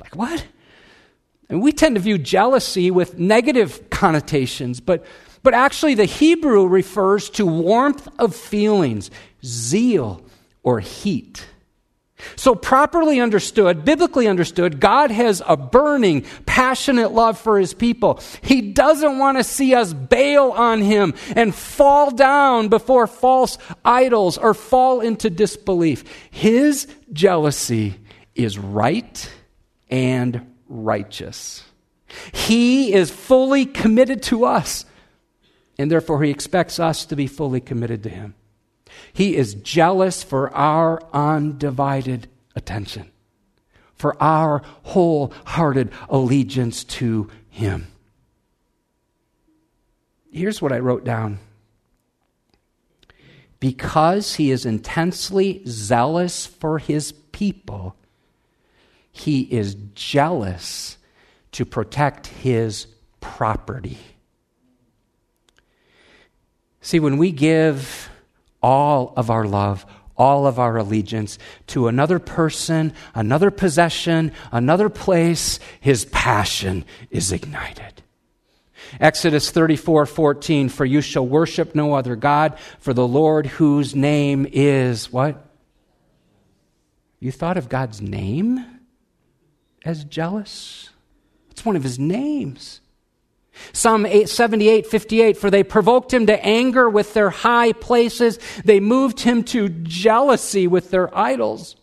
Like, 0.00 0.16
what? 0.16 0.46
And 1.48 1.62
we 1.62 1.72
tend 1.72 1.96
to 1.96 2.00
view 2.00 2.18
jealousy 2.18 2.90
with 2.90 3.18
negative 3.18 3.90
connotations, 3.90 4.80
but, 4.80 5.04
but 5.42 5.54
actually, 5.54 5.94
the 5.94 6.04
Hebrew 6.04 6.66
refers 6.66 7.30
to 7.30 7.46
warmth 7.46 8.08
of 8.18 8.34
feelings, 8.34 9.10
zeal, 9.44 10.24
or 10.62 10.80
heat. 10.80 11.46
So, 12.36 12.54
properly 12.54 13.20
understood, 13.20 13.84
biblically 13.84 14.28
understood, 14.28 14.78
God 14.78 15.10
has 15.10 15.42
a 15.46 15.56
burning, 15.56 16.24
passionate 16.46 17.12
love 17.12 17.38
for 17.38 17.58
his 17.58 17.74
people. 17.74 18.20
He 18.40 18.72
doesn't 18.72 19.18
want 19.18 19.38
to 19.38 19.44
see 19.44 19.74
us 19.74 19.92
bail 19.92 20.50
on 20.52 20.80
him 20.80 21.14
and 21.34 21.54
fall 21.54 22.12
down 22.12 22.68
before 22.68 23.06
false 23.08 23.58
idols 23.84 24.38
or 24.38 24.54
fall 24.54 25.00
into 25.00 25.28
disbelief. 25.28 26.04
His 26.30 26.86
jealousy 27.12 27.96
is 28.34 28.58
right 28.58 29.32
and 29.90 30.54
righteous. 30.68 31.64
He 32.32 32.92
is 32.92 33.10
fully 33.10 33.66
committed 33.66 34.22
to 34.24 34.44
us, 34.44 34.84
and 35.78 35.90
therefore 35.90 36.22
he 36.22 36.30
expects 36.30 36.78
us 36.78 37.06
to 37.06 37.16
be 37.16 37.26
fully 37.26 37.60
committed 37.60 38.04
to 38.04 38.08
him. 38.08 38.34
He 39.14 39.36
is 39.36 39.54
jealous 39.54 40.24
for 40.24 40.52
our 40.56 41.00
undivided 41.12 42.26
attention, 42.56 43.10
for 43.94 44.20
our 44.20 44.60
wholehearted 44.82 45.92
allegiance 46.08 46.82
to 46.84 47.30
him. 47.48 47.86
Here's 50.32 50.60
what 50.60 50.72
I 50.72 50.80
wrote 50.80 51.04
down. 51.04 51.38
Because 53.60 54.34
he 54.34 54.50
is 54.50 54.66
intensely 54.66 55.62
zealous 55.64 56.44
for 56.44 56.80
his 56.80 57.12
people, 57.12 57.94
he 59.12 59.42
is 59.42 59.76
jealous 59.94 60.98
to 61.52 61.64
protect 61.64 62.26
his 62.26 62.88
property. 63.20 63.96
See, 66.80 66.98
when 66.98 67.16
we 67.16 67.30
give 67.30 68.10
all 68.64 69.12
of 69.14 69.28
our 69.28 69.44
love, 69.44 69.84
all 70.16 70.46
of 70.46 70.58
our 70.58 70.78
allegiance 70.78 71.38
to 71.66 71.86
another 71.86 72.18
person, 72.18 72.94
another 73.14 73.50
possession, 73.50 74.32
another 74.50 74.88
place, 74.88 75.60
his 75.80 76.06
passion 76.06 76.82
is 77.10 77.30
ignited. 77.30 78.02
Exodus 78.98 79.50
34 79.50 80.06
14, 80.06 80.70
for 80.70 80.86
you 80.86 81.02
shall 81.02 81.26
worship 81.26 81.74
no 81.74 81.92
other 81.92 82.16
God, 82.16 82.58
for 82.78 82.94
the 82.94 83.06
Lord 83.06 83.44
whose 83.46 83.94
name 83.94 84.46
is 84.50 85.12
what? 85.12 85.44
You 87.20 87.32
thought 87.32 87.58
of 87.58 87.68
God's 87.68 88.00
name 88.00 88.64
as 89.84 90.04
jealous? 90.04 90.88
It's 91.50 91.66
one 91.66 91.76
of 91.76 91.82
his 91.82 91.98
names. 91.98 92.80
Psalm 93.72 94.06
78, 94.26 94.86
58, 94.86 95.36
for 95.36 95.50
they 95.50 95.62
provoked 95.62 96.12
him 96.12 96.26
to 96.26 96.44
anger 96.44 96.88
with 96.88 97.14
their 97.14 97.30
high 97.30 97.72
places. 97.72 98.38
They 98.64 98.80
moved 98.80 99.20
him 99.20 99.44
to 99.44 99.68
jealousy 99.68 100.66
with 100.66 100.90
their 100.90 101.16
idols. 101.16 101.76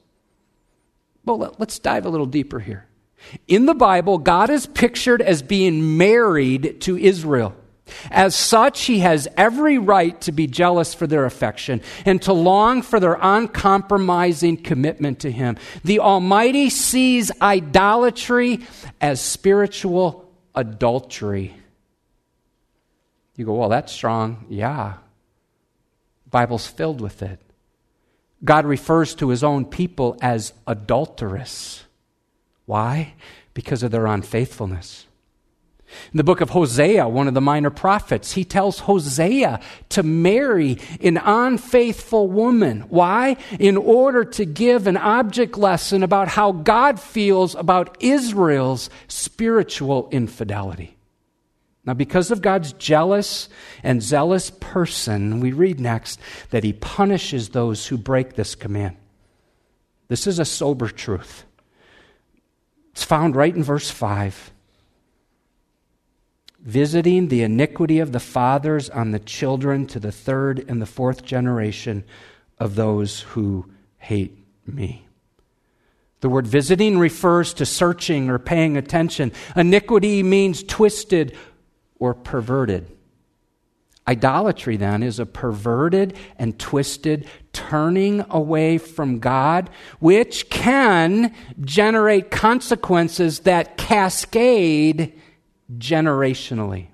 Well, 1.25 1.55
let's 1.57 1.79
dive 1.79 2.05
a 2.05 2.10
little 2.10 2.25
deeper 2.25 2.60
here. 2.60 2.88
In 3.47 3.65
the 3.65 3.75
Bible, 3.75 4.17
God 4.17 4.49
is 4.49 4.65
pictured 4.65 5.21
as 5.21 5.41
being 5.41 5.97
married 5.97 6.81
to 6.81 6.97
Israel. 6.97 7.55
As 8.10 8.36
such, 8.36 8.84
he 8.84 8.99
has 8.99 9.27
every 9.38 9.77
right 9.77 10.19
to 10.21 10.31
be 10.31 10.47
jealous 10.47 10.93
for 10.93 11.07
their 11.07 11.25
affection 11.25 11.81
and 12.05 12.21
to 12.23 12.34
long 12.34 12.81
for 12.81 12.99
their 12.99 13.17
uncompromising 13.21 14.57
commitment 14.57 15.19
to 15.19 15.31
him. 15.31 15.57
The 15.84 15.99
Almighty 15.99 16.69
sees 16.69 17.31
idolatry 17.41 18.62
as 19.01 19.21
spiritual 19.21 20.31
adultery. 20.56 21.56
You 23.36 23.46
go, 23.46 23.54
well, 23.54 23.70
that's 23.70 23.92
strong. 23.92 24.46
Yeah. 24.50 24.96
Bible's 26.30 26.68
filled 26.68 27.02
with 27.02 27.22
it. 27.22 27.40
God 28.44 28.66
refers 28.66 29.14
to 29.16 29.30
his 29.30 29.44
own 29.44 29.66
people 29.66 30.18
as 30.22 30.54
adulterous. 30.66 31.84
Why? 32.66 33.14
Because 33.54 33.84
of 33.84 33.92
their 33.92 34.08
unfaithfulness. 34.08 35.06
In 36.13 36.17
the 36.17 36.23
book 36.23 36.41
of 36.41 36.49
Hosea, 36.49 37.08
one 37.08 37.27
of 37.27 37.34
the 37.34 37.41
minor 37.41 37.69
prophets, 37.69 38.34
he 38.34 38.43
tells 38.43 38.80
Hosea 38.80 39.60
to 39.89 40.04
marry 40.04 40.77
an 41.01 41.17
unfaithful 41.17 42.27
woman. 42.27 42.82
Why? 42.89 43.38
In 43.60 43.77
order 43.77 44.23
to 44.23 44.45
give 44.45 44.88
an 44.88 44.97
object 44.97 45.58
lesson 45.58 46.04
about 46.04 46.27
how 46.27 46.51
God 46.51 46.99
feels 46.99 47.56
about 47.56 47.97
Israel's 47.99 48.89
spiritual 49.08 50.10
infidelity. 50.12 50.97
Now, 51.84 51.93
because 51.93 52.30
of 52.30 52.41
God's 52.41 52.73
jealous 52.73 53.49
and 53.82 54.04
zealous 54.04 54.51
person, 54.51 55.39
we 55.39 55.51
read 55.51 55.80
next 55.80 56.19
that 56.51 56.63
he 56.63 56.73
punishes 56.73 57.49
those 57.49 57.88
who 57.88 57.97
break 57.97 58.36
this 58.36 58.54
command. 58.54 58.97
This 60.08 60.27
is 60.27 60.38
a 60.38 60.45
sober 60.45 60.89
truth. 60.89 61.45
It's 62.91 63.04
found 63.04 63.36
right 63.36 63.56
in 63.56 63.63
verse 63.63 63.89
5. 63.89 64.51
Visiting 66.62 67.28
the 67.28 67.41
iniquity 67.41 68.00
of 68.00 68.12
the 68.12 68.19
fathers 68.19 68.89
on 68.89 69.12
the 69.12 69.19
children 69.19 69.88
to 69.88 70.00
the 70.00 70.12
third 70.12 70.63
and 70.67 70.82
the 70.82 70.86
fourth 70.86 71.26
generation 71.26 72.04
of 72.60 72.76
those 72.76 73.21
who 73.21 73.65
hate 73.97 74.38
me. 74.67 75.08
The 76.19 76.30
word 76.30 76.45
visiting 76.45 77.00
refers 77.00 77.56
to 77.56 77.65
searching 77.65 78.30
or 78.30 78.38
paying 78.38 78.78
attention. 78.78 79.32
Iniquity 79.56 80.21
means 80.21 80.62
twisted 80.62 81.36
or 81.97 82.13
perverted. 82.13 82.95
Idolatry, 84.08 84.78
then, 84.78 85.04
is 85.04 85.19
a 85.19 85.26
perverted 85.26 86.15
and 86.38 86.58
twisted 86.60 87.28
turning 87.54 88.24
away 88.30 88.78
from 88.78 89.19
God, 89.19 89.69
which 90.00 90.50
can 90.50 91.34
generate 91.62 92.30
consequences 92.30 93.41
that 93.41 93.78
cascade 93.78 95.19
generationally. 95.77 96.88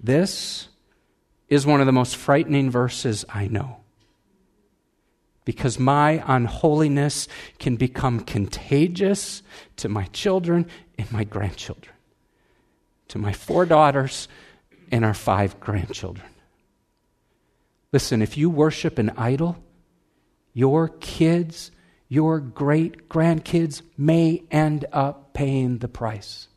This 0.00 0.68
is 1.48 1.66
one 1.66 1.80
of 1.80 1.86
the 1.86 1.92
most 1.92 2.16
frightening 2.16 2.70
verses 2.70 3.24
I 3.28 3.48
know. 3.48 3.80
Because 5.44 5.78
my 5.78 6.24
unholiness 6.26 7.28
can 7.58 7.76
become 7.76 8.20
contagious 8.20 9.42
to 9.76 9.88
my 9.88 10.04
children 10.06 10.66
and 10.98 11.10
my 11.12 11.24
grandchildren, 11.24 11.94
to 13.08 13.18
my 13.18 13.32
four 13.32 13.66
daughters 13.66 14.28
and 14.90 15.04
our 15.04 15.14
five 15.14 15.60
grandchildren. 15.60 16.26
Listen, 17.92 18.22
if 18.22 18.36
you 18.38 18.48
worship 18.48 18.98
an 18.98 19.10
idol, 19.16 19.56
your 20.54 20.88
kids, 20.88 21.70
your 22.08 22.40
great 22.40 23.08
grandkids 23.08 23.82
may 23.98 24.42
end 24.50 24.86
up 24.92 25.34
paying 25.34 25.78
the 25.78 25.88
price. 25.88 26.48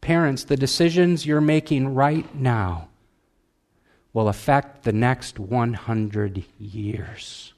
Parents, 0.00 0.44
the 0.44 0.56
decisions 0.56 1.26
you're 1.26 1.40
making 1.40 1.94
right 1.94 2.34
now 2.34 2.88
will 4.12 4.28
affect 4.28 4.82
the 4.82 4.92
next 4.92 5.38
100 5.38 6.44
years. 6.58 7.52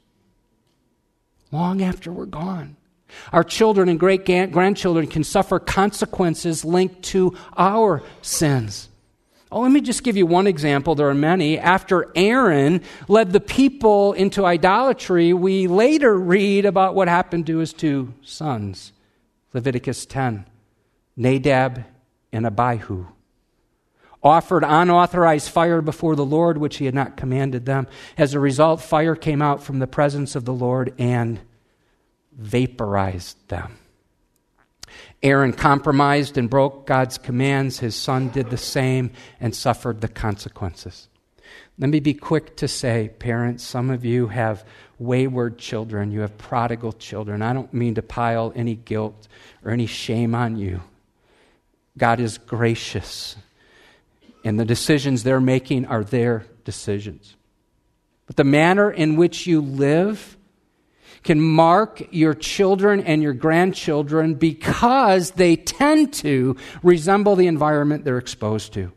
Long 1.50 1.82
after 1.82 2.12
we're 2.12 2.26
gone. 2.26 2.76
Our 3.32 3.44
children 3.44 3.88
and 3.88 4.00
great 4.00 4.24
grandchildren 4.24 5.06
can 5.06 5.22
suffer 5.22 5.58
consequences 5.58 6.64
linked 6.64 7.02
to 7.04 7.36
our 7.56 8.02
sins. 8.22 8.88
Oh, 9.50 9.60
let 9.60 9.70
me 9.70 9.82
just 9.82 10.02
give 10.02 10.16
you 10.16 10.24
one 10.24 10.46
example. 10.46 10.94
There 10.94 11.10
are 11.10 11.14
many. 11.14 11.58
After 11.58 12.10
Aaron 12.14 12.80
led 13.06 13.34
the 13.34 13.40
people 13.40 14.14
into 14.14 14.46
idolatry, 14.46 15.34
we 15.34 15.66
later 15.66 16.18
read 16.18 16.64
about 16.64 16.94
what 16.94 17.06
happened 17.06 17.46
to 17.48 17.58
his 17.58 17.74
two 17.74 18.14
sons. 18.22 18.92
Leviticus 19.52 20.06
10 20.06 20.46
Nadab 21.16 21.84
and 22.32 22.46
Abihu 22.46 23.06
offered 24.22 24.64
unauthorized 24.64 25.50
fire 25.50 25.82
before 25.82 26.14
the 26.14 26.24
Lord, 26.24 26.56
which 26.58 26.76
he 26.76 26.84
had 26.84 26.94
not 26.94 27.16
commanded 27.16 27.66
them. 27.66 27.88
As 28.16 28.34
a 28.34 28.40
result, 28.40 28.80
fire 28.80 29.16
came 29.16 29.42
out 29.42 29.62
from 29.62 29.80
the 29.80 29.86
presence 29.86 30.36
of 30.36 30.44
the 30.44 30.52
Lord 30.52 30.94
and 30.98 31.40
vaporized 32.32 33.48
them. 33.48 33.78
Aaron 35.22 35.52
compromised 35.52 36.36
and 36.36 36.50
broke 36.50 36.86
God's 36.86 37.18
commands. 37.18 37.78
His 37.78 37.94
son 37.94 38.28
did 38.28 38.50
the 38.50 38.56
same 38.56 39.10
and 39.40 39.54
suffered 39.54 40.00
the 40.00 40.08
consequences. 40.08 41.08
Let 41.78 41.90
me 41.90 42.00
be 42.00 42.14
quick 42.14 42.56
to 42.58 42.68
say, 42.68 43.10
parents, 43.18 43.64
some 43.64 43.90
of 43.90 44.04
you 44.04 44.28
have 44.28 44.64
wayward 44.98 45.58
children. 45.58 46.10
You 46.10 46.20
have 46.20 46.38
prodigal 46.38 46.92
children. 46.92 47.42
I 47.42 47.52
don't 47.52 47.72
mean 47.72 47.94
to 47.94 48.02
pile 48.02 48.52
any 48.54 48.74
guilt 48.74 49.26
or 49.64 49.70
any 49.70 49.86
shame 49.86 50.34
on 50.34 50.56
you. 50.56 50.82
God 51.96 52.20
is 52.20 52.38
gracious, 52.38 53.36
and 54.44 54.58
the 54.58 54.64
decisions 54.64 55.22
they're 55.22 55.40
making 55.40 55.86
are 55.86 56.04
their 56.04 56.46
decisions. 56.64 57.36
But 58.26 58.36
the 58.36 58.44
manner 58.44 58.90
in 58.90 59.16
which 59.16 59.46
you 59.46 59.60
live 59.60 60.36
can 61.22 61.40
mark 61.40 62.02
your 62.10 62.34
children 62.34 63.00
and 63.00 63.22
your 63.22 63.32
grandchildren 63.32 64.34
because 64.34 65.32
they 65.32 65.56
tend 65.56 66.12
to 66.14 66.56
resemble 66.82 67.36
the 67.36 67.46
environment 67.46 68.04
they're 68.04 68.18
exposed 68.18 68.72
to. 68.72 68.92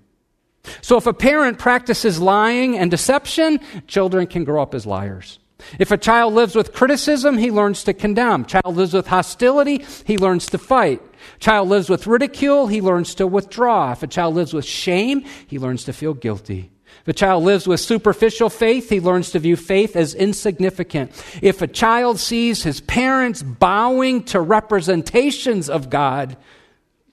So 0.82 0.98
if 0.98 1.06
a 1.06 1.14
parent 1.14 1.60
practices 1.60 2.20
lying 2.20 2.78
and 2.78 2.90
deception, 2.90 3.60
children 3.88 4.26
can 4.26 4.44
grow 4.44 4.62
up 4.62 4.74
as 4.74 4.86
liars. 4.86 5.38
If 5.80 5.92
a 5.92 5.98
child 5.98 6.34
lives 6.34 6.56
with 6.56 6.74
criticism, 6.74 7.38
he 7.38 7.52
learns 7.52 7.84
to 7.86 7.94
condemn. 7.94 8.46
Child 8.46 8.76
lives 8.76 8.94
with 8.94 9.08
hostility, 9.08 9.86
he 10.06 10.18
learns 10.18 10.48
to 10.48 10.58
fight. 10.58 11.02
Child 11.40 11.70
lives 11.70 11.90
with 11.90 12.08
ridicule, 12.08 12.68
he 12.68 12.82
learns 12.82 13.16
to 13.16 13.28
withdraw. 13.28 13.92
If 13.92 14.04
a 14.04 14.08
child 14.08 14.36
lives 14.36 14.54
with 14.54 14.66
shame, 14.66 15.26
he 15.48 15.60
learns 15.60 15.86
to 15.86 15.94
feel 15.94 16.14
guilty. 16.14 16.72
If 17.02 17.10
a 17.10 17.14
child 17.14 17.44
lives 17.44 17.68
with 17.68 17.80
superficial 17.80 18.50
faith, 18.50 18.90
he 18.90 19.00
learns 19.00 19.32
to 19.32 19.40
view 19.40 19.56
faith 19.56 19.96
as 19.96 20.16
insignificant. 20.16 21.12
If 21.42 21.62
a 21.62 21.68
child 21.68 22.20
sees 22.20 22.64
his 22.64 22.82
parents 22.82 23.44
bowing 23.44 24.24
to 24.26 24.42
representations 24.42 25.70
of 25.70 25.90
God, 25.90 26.38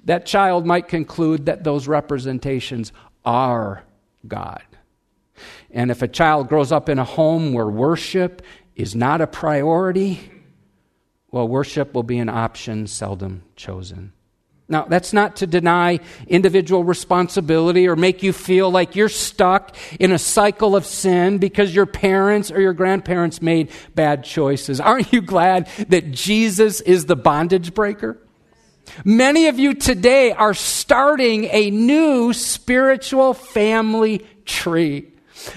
that 0.04 0.24
child 0.24 0.66
might 0.66 0.88
conclude 0.88 1.46
that 1.46 1.64
those 1.64 1.86
representations 1.88 2.92
are 3.24 3.84
God. 4.26 4.62
And 5.70 5.90
if 5.90 6.02
a 6.02 6.08
child 6.08 6.48
grows 6.48 6.72
up 6.72 6.88
in 6.88 6.98
a 6.98 7.04
home 7.04 7.52
where 7.52 7.68
worship 7.68 8.42
is 8.74 8.94
not 8.94 9.20
a 9.20 9.26
priority, 9.26 10.31
well, 11.32 11.48
worship 11.48 11.94
will 11.94 12.02
be 12.02 12.18
an 12.18 12.28
option 12.28 12.86
seldom 12.86 13.42
chosen. 13.56 14.12
Now, 14.68 14.84
that's 14.84 15.12
not 15.12 15.36
to 15.36 15.46
deny 15.46 16.00
individual 16.28 16.84
responsibility 16.84 17.88
or 17.88 17.96
make 17.96 18.22
you 18.22 18.32
feel 18.32 18.70
like 18.70 18.96
you're 18.96 19.08
stuck 19.08 19.76
in 19.98 20.12
a 20.12 20.18
cycle 20.18 20.76
of 20.76 20.86
sin 20.86 21.38
because 21.38 21.74
your 21.74 21.84
parents 21.84 22.50
or 22.50 22.60
your 22.60 22.72
grandparents 22.72 23.42
made 23.42 23.70
bad 23.94 24.24
choices. 24.24 24.80
Aren't 24.80 25.12
you 25.12 25.20
glad 25.20 25.68
that 25.88 26.12
Jesus 26.12 26.80
is 26.80 27.06
the 27.06 27.16
bondage 27.16 27.74
breaker? 27.74 28.18
Many 29.04 29.48
of 29.48 29.58
you 29.58 29.74
today 29.74 30.32
are 30.32 30.54
starting 30.54 31.44
a 31.46 31.70
new 31.70 32.32
spiritual 32.32 33.34
family 33.34 34.26
tree. 34.44 35.11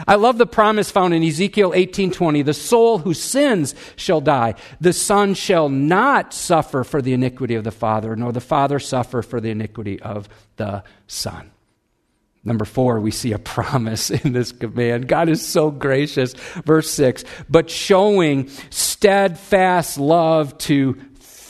I 0.07 0.15
love 0.15 0.37
the 0.37 0.45
promise 0.45 0.91
found 0.91 1.13
in 1.13 1.23
Ezekiel 1.23 1.73
18:20, 1.73 2.43
the 2.43 2.53
soul 2.53 2.99
who 2.99 3.13
sins 3.13 3.75
shall 3.95 4.21
die. 4.21 4.55
The 4.79 4.93
son 4.93 5.33
shall 5.33 5.69
not 5.69 6.33
suffer 6.33 6.83
for 6.83 7.01
the 7.01 7.13
iniquity 7.13 7.55
of 7.55 7.63
the 7.63 7.71
father, 7.71 8.15
nor 8.15 8.31
the 8.31 8.41
father 8.41 8.79
suffer 8.79 9.21
for 9.21 9.39
the 9.41 9.49
iniquity 9.49 10.01
of 10.01 10.29
the 10.57 10.83
son. 11.07 11.51
Number 12.43 12.65
four, 12.65 12.99
we 12.99 13.11
see 13.11 13.31
a 13.33 13.39
promise 13.55 14.11
in 14.11 14.33
this 14.33 14.51
command. 14.51 15.07
God 15.07 15.29
is 15.29 15.45
so 15.45 15.71
gracious. 15.71 16.33
Verse 16.65 16.89
six, 16.89 17.23
but 17.49 17.69
showing 17.69 18.49
steadfast 18.69 19.97
love 19.97 20.57
to 20.59 20.93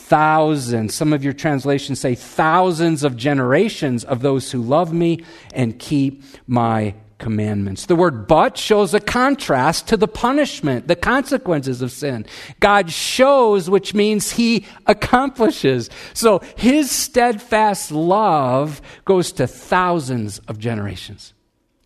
thousands. 0.06 0.94
Some 0.94 1.12
of 1.12 1.24
your 1.24 1.32
translations 1.32 2.00
say 2.00 2.14
thousands 2.14 3.02
of 3.02 3.16
generations 3.16 4.04
of 4.04 4.22
those 4.22 4.52
who 4.52 4.62
love 4.62 4.92
me 4.92 5.24
and 5.52 5.78
keep 5.78 6.22
my 6.46 6.94
commandments. 7.18 7.86
The 7.86 7.96
word 7.96 8.26
but 8.26 8.58
shows 8.58 8.92
a 8.94 9.00
contrast 9.00 9.88
to 9.88 9.96
the 9.96 10.08
punishment, 10.08 10.88
the 10.88 10.96
consequences 10.96 11.82
of 11.82 11.90
sin. 11.90 12.26
God 12.60 12.90
shows, 12.90 13.70
which 13.70 13.94
means 13.94 14.32
he 14.32 14.66
accomplishes. 14.86 15.88
So 16.12 16.40
his 16.56 16.90
steadfast 16.90 17.90
love 17.90 18.82
goes 19.04 19.32
to 19.32 19.46
thousands 19.46 20.38
of 20.40 20.58
generations. 20.58 21.32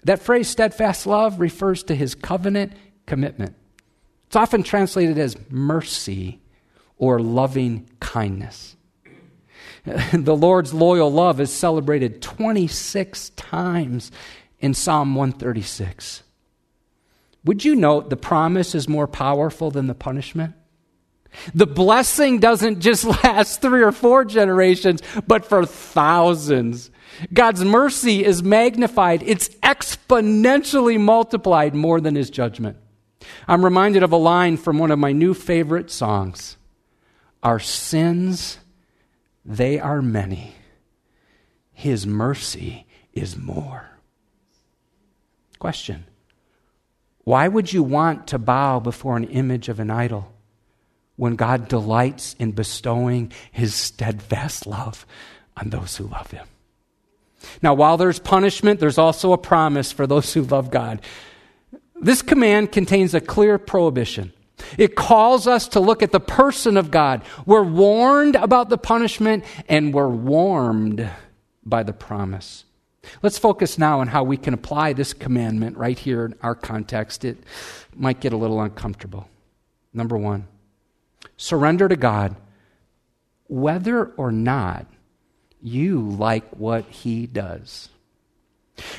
That 0.04 0.20
phrase, 0.20 0.48
steadfast 0.48 1.06
love, 1.06 1.40
refers 1.40 1.82
to 1.84 1.94
his 1.94 2.14
covenant 2.14 2.72
commitment. 3.06 3.54
It's 4.26 4.36
often 4.36 4.62
translated 4.62 5.18
as 5.18 5.36
mercy 5.50 6.40
or 6.96 7.20
loving 7.20 7.88
kindness. 8.00 8.76
The 10.12 10.36
Lord's 10.36 10.74
loyal 10.74 11.10
love 11.10 11.40
is 11.40 11.50
celebrated 11.50 12.20
26 12.20 13.30
times 13.30 14.12
in 14.60 14.74
Psalm 14.74 15.14
136. 15.14 16.22
Would 17.44 17.64
you 17.64 17.74
note 17.74 18.10
the 18.10 18.16
promise 18.16 18.74
is 18.74 18.88
more 18.88 19.06
powerful 19.06 19.70
than 19.70 19.86
the 19.86 19.94
punishment? 19.94 20.54
The 21.54 21.66
blessing 21.66 22.38
doesn't 22.38 22.80
just 22.80 23.04
last 23.24 23.60
three 23.60 23.82
or 23.82 23.92
four 23.92 24.24
generations, 24.24 25.00
but 25.26 25.44
for 25.44 25.64
thousands. 25.64 26.90
God's 27.32 27.64
mercy 27.64 28.24
is 28.24 28.42
magnified, 28.42 29.22
it's 29.24 29.48
exponentially 29.56 30.98
multiplied 30.98 31.74
more 31.74 32.00
than 32.00 32.14
his 32.14 32.30
judgment. 32.30 32.76
I'm 33.46 33.64
reminded 33.64 34.02
of 34.02 34.12
a 34.12 34.16
line 34.16 34.56
from 34.56 34.78
one 34.78 34.90
of 34.90 34.98
my 34.98 35.12
new 35.12 35.34
favorite 35.34 35.90
songs 35.90 36.56
Our 37.42 37.58
sins, 37.58 38.58
they 39.44 39.78
are 39.78 40.02
many, 40.02 40.54
his 41.72 42.06
mercy 42.06 42.86
is 43.12 43.36
more. 43.36 43.89
Question 45.60 46.06
Why 47.22 47.46
would 47.46 47.72
you 47.72 47.84
want 47.84 48.26
to 48.28 48.38
bow 48.38 48.80
before 48.80 49.16
an 49.16 49.24
image 49.24 49.68
of 49.68 49.78
an 49.78 49.90
idol 49.90 50.32
when 51.14 51.36
God 51.36 51.68
delights 51.68 52.34
in 52.38 52.52
bestowing 52.52 53.30
his 53.52 53.74
steadfast 53.74 54.66
love 54.66 55.06
on 55.56 55.70
those 55.70 55.96
who 55.96 56.08
love 56.08 56.30
him? 56.32 56.46
Now, 57.62 57.74
while 57.74 57.96
there's 57.96 58.18
punishment, 58.18 58.80
there's 58.80 58.98
also 58.98 59.32
a 59.32 59.38
promise 59.38 59.92
for 59.92 60.06
those 60.06 60.32
who 60.34 60.42
love 60.42 60.70
God. 60.70 61.02
This 61.94 62.22
command 62.22 62.72
contains 62.72 63.14
a 63.14 63.20
clear 63.20 63.58
prohibition. 63.58 64.32
It 64.78 64.94
calls 64.94 65.46
us 65.46 65.68
to 65.68 65.80
look 65.80 66.02
at 66.02 66.12
the 66.12 66.20
person 66.20 66.76
of 66.76 66.90
God. 66.90 67.22
We're 67.46 67.62
warned 67.62 68.36
about 68.36 68.68
the 68.68 68.78
punishment 68.78 69.44
and 69.68 69.92
we're 69.92 70.08
warmed 70.08 71.08
by 71.64 71.82
the 71.82 71.92
promise. 71.94 72.64
Let's 73.22 73.38
focus 73.38 73.78
now 73.78 74.00
on 74.00 74.08
how 74.08 74.24
we 74.24 74.36
can 74.36 74.54
apply 74.54 74.92
this 74.92 75.12
commandment 75.12 75.76
right 75.76 75.98
here 75.98 76.26
in 76.26 76.34
our 76.42 76.54
context. 76.54 77.24
It 77.24 77.38
might 77.94 78.20
get 78.20 78.32
a 78.32 78.36
little 78.36 78.60
uncomfortable. 78.60 79.28
Number 79.92 80.16
one, 80.16 80.46
surrender 81.36 81.88
to 81.88 81.96
God 81.96 82.36
whether 83.48 84.06
or 84.16 84.30
not 84.30 84.86
you 85.60 86.00
like 86.00 86.48
what 86.56 86.84
He 86.86 87.26
does. 87.26 87.88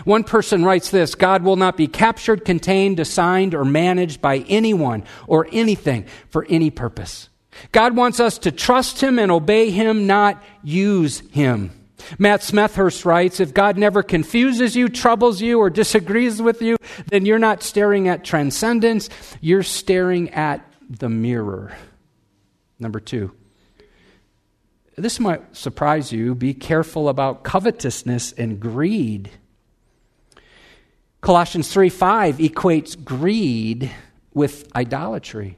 One 0.04 0.24
person 0.24 0.64
writes 0.66 0.92
this 0.92 1.16
God 1.16 1.44
will 1.44 1.56
not 1.56 1.78
be 1.78 1.88
captured, 1.88 2.46
contained, 2.46 3.00
assigned, 3.00 3.56
or 3.56 3.66
managed 3.66 4.22
by 4.22 4.40
anyone 4.50 5.04
or 5.28 5.48
anything 5.52 6.06
for 6.30 6.46
any 6.50 6.70
purpose. 6.70 7.30
God 7.72 7.96
wants 7.96 8.20
us 8.20 8.38
to 8.40 8.52
trust 8.52 9.02
Him 9.02 9.20
and 9.20 9.32
obey 9.32 9.72
Him, 9.72 10.08
not 10.08 10.42
use 10.64 11.20
Him. 11.32 11.72
Matt 12.18 12.42
Smethurst 12.42 13.06
writes 13.06 13.40
If 13.40 13.54
God 13.54 13.78
never 13.78 14.04
confuses 14.04 14.76
you, 14.76 14.90
troubles 14.90 15.42
you, 15.42 15.60
or 15.60 15.70
disagrees 15.70 16.42
with 16.42 16.62
you, 16.62 16.78
then 17.08 17.26
you're 17.26 17.40
not 17.40 17.64
staring 17.64 18.08
at 18.08 18.24
transcendence, 18.24 19.10
you're 19.40 19.64
staring 19.64 20.30
at 20.32 20.66
the 20.90 21.10
mirror. 21.10 21.76
Number 22.80 23.00
two, 23.00 23.32
this 24.96 25.20
might 25.20 25.56
surprise 25.56 26.12
you. 26.12 26.36
Be 26.36 26.54
careful 26.54 27.10
about 27.10 27.44
covetousness 27.44 28.34
and 28.34 28.60
greed. 28.60 29.32
Colossians 31.22 31.72
3 31.72 31.90
5 31.90 32.38
equates 32.38 33.02
greed 33.02 33.92
with 34.34 34.68
idolatry. 34.76 35.58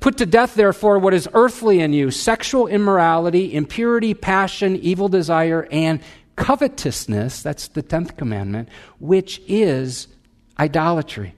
Put 0.00 0.18
to 0.18 0.26
death, 0.26 0.54
therefore, 0.54 0.98
what 0.98 1.14
is 1.14 1.28
earthly 1.32 1.80
in 1.80 1.92
you 1.92 2.10
sexual 2.10 2.66
immorality, 2.66 3.54
impurity, 3.54 4.14
passion, 4.14 4.76
evil 4.76 5.08
desire, 5.08 5.68
and 5.70 6.00
covetousness. 6.36 7.42
That's 7.42 7.68
the 7.68 7.82
10th 7.82 8.16
commandment, 8.16 8.68
which 8.98 9.40
is 9.46 10.08
idolatry. 10.58 11.34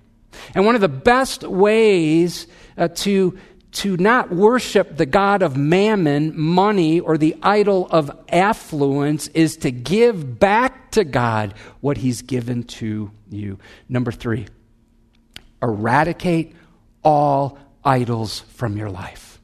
And 0.55 0.66
one 0.66 0.74
of 0.74 0.81
the 0.81 0.88
best 0.88 1.42
ways 1.42 2.46
uh, 2.77 2.88
to, 2.88 3.38
to 3.72 3.96
not 3.96 4.31
worship 4.31 4.96
the 4.96 5.07
God 5.07 5.42
of 5.42 5.57
mammon, 5.57 6.38
money, 6.38 7.01
or 7.01 7.18
the 7.18 7.37
idol 7.42 7.88
of 7.90 8.11
affluence 8.29 9.29
is 9.29 9.57
to 9.59 9.70
give 9.70 10.38
back 10.38 10.90
to 10.92 11.05
God 11.05 11.55
what 11.81 11.96
He's 11.96 12.22
given 12.22 12.62
to 12.64 13.11
you. 13.31 13.59
Number 13.88 14.12
three, 14.12 14.46
eradicate 15.62 16.55
all 17.03 17.59
idols 17.85 18.41
from 18.41 18.77
your 18.77 18.91
life. 18.91 19.41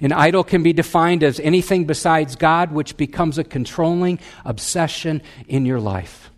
An 0.00 0.12
idol 0.12 0.44
can 0.44 0.62
be 0.62 0.72
defined 0.72 1.22
as 1.22 1.40
anything 1.40 1.84
besides 1.84 2.36
God 2.36 2.72
which 2.72 2.96
becomes 2.96 3.38
a 3.38 3.44
controlling 3.44 4.18
obsession 4.44 5.22
in 5.48 5.64
your 5.64 5.80
life. 5.80 6.30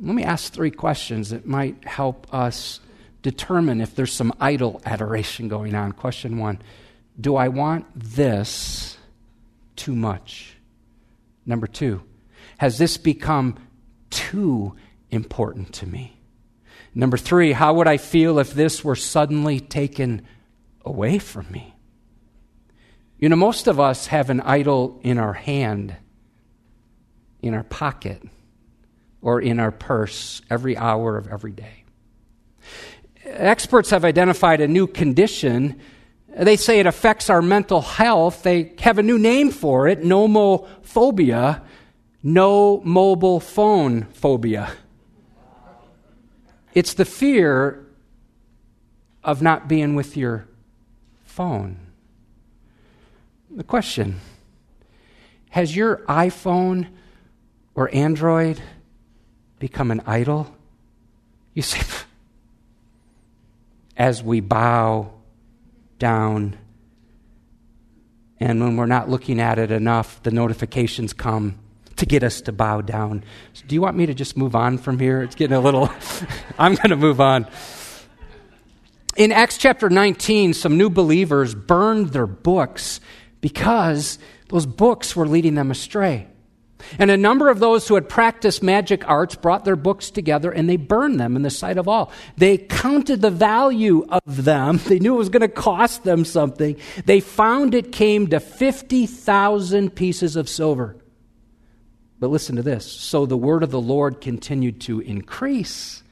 Let 0.00 0.14
me 0.14 0.24
ask 0.24 0.52
three 0.52 0.70
questions 0.70 1.30
that 1.30 1.46
might 1.46 1.84
help 1.84 2.32
us 2.32 2.80
determine 3.22 3.80
if 3.80 3.94
there's 3.94 4.12
some 4.12 4.32
idol 4.40 4.80
adoration 4.84 5.48
going 5.48 5.74
on. 5.74 5.92
Question 5.92 6.38
one 6.38 6.60
Do 7.20 7.36
I 7.36 7.48
want 7.48 7.86
this 7.94 8.96
too 9.76 9.94
much? 9.94 10.56
Number 11.46 11.66
two, 11.66 12.02
has 12.58 12.78
this 12.78 12.96
become 12.96 13.56
too 14.10 14.76
important 15.10 15.72
to 15.74 15.86
me? 15.86 16.16
Number 16.94 17.16
three, 17.16 17.52
how 17.52 17.74
would 17.74 17.88
I 17.88 17.96
feel 17.96 18.38
if 18.38 18.52
this 18.52 18.84
were 18.84 18.96
suddenly 18.96 19.60
taken 19.60 20.22
away 20.84 21.18
from 21.18 21.50
me? 21.50 21.74
You 23.18 23.28
know, 23.28 23.36
most 23.36 23.66
of 23.66 23.80
us 23.80 24.08
have 24.08 24.30
an 24.30 24.40
idol 24.40 25.00
in 25.02 25.16
our 25.16 25.32
hand, 25.32 25.96
in 27.40 27.54
our 27.54 27.62
pocket, 27.62 28.22
or 29.22 29.40
in 29.40 29.60
our 29.60 29.70
purse 29.70 30.42
every 30.50 30.76
hour 30.76 31.16
of 31.16 31.28
every 31.28 31.52
day. 31.52 31.84
Experts 33.24 33.90
have 33.90 34.04
identified 34.04 34.60
a 34.60 34.68
new 34.68 34.86
condition. 34.86 35.80
They 36.36 36.56
say 36.56 36.80
it 36.80 36.86
affects 36.86 37.30
our 37.30 37.40
mental 37.40 37.80
health. 37.80 38.42
They 38.42 38.74
have 38.80 38.98
a 38.98 39.02
new 39.02 39.18
name 39.18 39.50
for 39.50 39.86
it 39.86 40.02
nomophobia, 40.02 41.62
no 42.22 42.80
mobile 42.80 43.40
phone 43.40 44.06
phobia. 44.12 44.72
It's 46.74 46.94
the 46.94 47.04
fear 47.04 47.84
of 49.22 49.42
not 49.42 49.68
being 49.68 49.94
with 49.94 50.16
your 50.16 50.46
phone. 51.24 51.78
The 53.50 53.64
question 53.64 54.20
Has 55.50 55.76
your 55.76 55.98
iPhone 56.08 56.88
or 57.74 57.94
Android 57.94 58.60
become 59.58 59.90
an 59.90 60.02
idol? 60.06 60.54
You 61.54 61.62
say, 61.62 61.82
as 63.96 64.22
we 64.22 64.40
bow 64.40 65.12
down, 65.98 66.56
and 68.40 68.60
when 68.60 68.76
we're 68.76 68.86
not 68.86 69.10
looking 69.10 69.38
at 69.38 69.58
it 69.58 69.70
enough, 69.70 70.22
the 70.22 70.30
notifications 70.30 71.12
come 71.12 71.58
to 72.02 72.06
get 72.06 72.24
us 72.24 72.40
to 72.40 72.50
bow 72.50 72.80
down. 72.80 73.22
So 73.52 73.64
do 73.68 73.76
you 73.76 73.80
want 73.80 73.96
me 73.96 74.06
to 74.06 74.14
just 74.14 74.36
move 74.36 74.56
on 74.56 74.76
from 74.76 74.98
here? 74.98 75.22
It's 75.22 75.36
getting 75.36 75.56
a 75.56 75.60
little. 75.60 75.88
I'm 76.58 76.74
going 76.74 76.90
to 76.90 76.96
move 76.96 77.20
on. 77.20 77.46
In 79.16 79.30
Acts 79.30 79.56
chapter 79.56 79.88
19, 79.88 80.52
some 80.54 80.76
new 80.76 80.90
believers 80.90 81.54
burned 81.54 82.08
their 82.08 82.26
books 82.26 82.98
because 83.40 84.18
those 84.48 84.66
books 84.66 85.14
were 85.14 85.28
leading 85.28 85.54
them 85.54 85.70
astray. 85.70 86.26
And 86.98 87.08
a 87.08 87.16
number 87.16 87.50
of 87.50 87.60
those 87.60 87.86
who 87.86 87.94
had 87.94 88.08
practiced 88.08 88.64
magic 88.64 89.08
arts 89.08 89.36
brought 89.36 89.64
their 89.64 89.76
books 89.76 90.10
together 90.10 90.50
and 90.50 90.68
they 90.68 90.76
burned 90.76 91.20
them 91.20 91.36
in 91.36 91.42
the 91.42 91.50
sight 91.50 91.78
of 91.78 91.86
all. 91.86 92.10
They 92.36 92.58
counted 92.58 93.22
the 93.22 93.30
value 93.30 94.04
of 94.08 94.22
them. 94.44 94.80
They 94.92 94.98
knew 94.98 95.14
it 95.14 95.18
was 95.18 95.28
going 95.28 95.42
to 95.42 95.48
cost 95.48 96.02
them 96.02 96.24
something. 96.24 96.76
They 97.04 97.20
found 97.20 97.76
it 97.76 97.92
came 97.92 98.26
to 98.30 98.40
50,000 98.40 99.94
pieces 99.94 100.34
of 100.34 100.48
silver. 100.48 100.96
But 102.22 102.30
listen 102.30 102.56
to 102.56 102.62
this. 102.62 102.90
So 102.90 103.26
the 103.26 103.36
word 103.36 103.62
of 103.62 103.70
the 103.70 103.80
Lord 103.80 104.22
continued 104.22 104.80
to 104.82 105.00
increase 105.00 106.02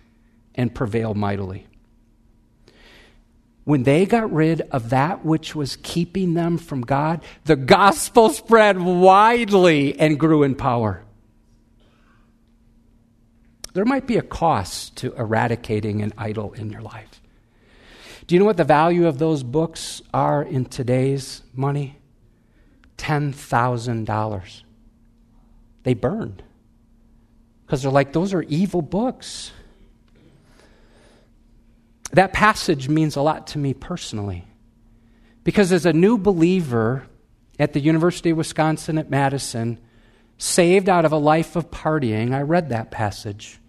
and 0.54 0.74
prevail 0.74 1.14
mightily 1.14 1.66
when 3.70 3.84
they 3.84 4.04
got 4.04 4.32
rid 4.32 4.62
of 4.72 4.90
that 4.90 5.24
which 5.24 5.54
was 5.54 5.76
keeping 5.76 6.34
them 6.34 6.58
from 6.58 6.80
God, 6.80 7.22
the 7.44 7.54
gospel 7.54 8.30
spread 8.30 8.80
widely 8.80 9.96
and 9.96 10.18
grew 10.18 10.42
in 10.42 10.56
power. 10.56 11.04
There 13.72 13.84
might 13.84 14.08
be 14.08 14.16
a 14.16 14.22
cost 14.22 14.96
to 14.96 15.14
eradicating 15.14 16.02
an 16.02 16.12
idol 16.18 16.52
in 16.54 16.70
your 16.70 16.80
life. 16.80 17.22
Do 18.26 18.34
you 18.34 18.40
know 18.40 18.44
what 18.44 18.56
the 18.56 18.64
value 18.64 19.06
of 19.06 19.18
those 19.18 19.44
books 19.44 20.02
are 20.12 20.42
in 20.42 20.64
today's 20.64 21.42
money? 21.54 21.96
$10,000. 22.98 24.62
They 25.82 25.94
burned. 25.94 26.42
Because 27.64 27.82
they're 27.82 27.92
like, 27.92 28.12
those 28.12 28.34
are 28.34 28.42
evil 28.42 28.82
books. 28.82 29.52
That 32.12 32.32
passage 32.32 32.88
means 32.88 33.16
a 33.16 33.22
lot 33.22 33.48
to 33.48 33.58
me 33.58 33.74
personally. 33.74 34.44
Because 35.44 35.72
as 35.72 35.86
a 35.86 35.92
new 35.92 36.18
believer 36.18 37.06
at 37.58 37.72
the 37.72 37.80
University 37.80 38.30
of 38.30 38.36
Wisconsin 38.36 38.98
at 38.98 39.08
Madison, 39.08 39.78
saved 40.38 40.88
out 40.88 41.04
of 41.04 41.12
a 41.12 41.16
life 41.16 41.54
of 41.56 41.70
partying, 41.70 42.34
I 42.34 42.42
read 42.42 42.70
that 42.70 42.90
passage 42.90 43.60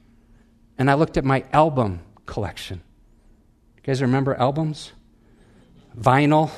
and 0.78 0.90
I 0.90 0.96
looked 0.96 1.18
at 1.18 1.24
my 1.24 1.44
album 1.54 2.00
collection. 2.26 2.82
You 3.78 3.84
guys 3.84 4.02
remember 4.02 4.34
albums? 4.36 4.92
Vinyl. 5.98 6.50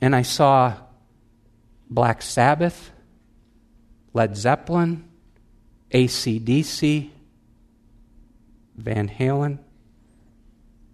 And 0.00 0.14
I 0.14 0.22
saw 0.22 0.74
Black 1.90 2.22
Sabbath, 2.22 2.92
Led 4.16 4.34
Zeppelin, 4.34 5.04
ACDC, 5.90 7.10
Van 8.74 9.10
Halen, 9.10 9.58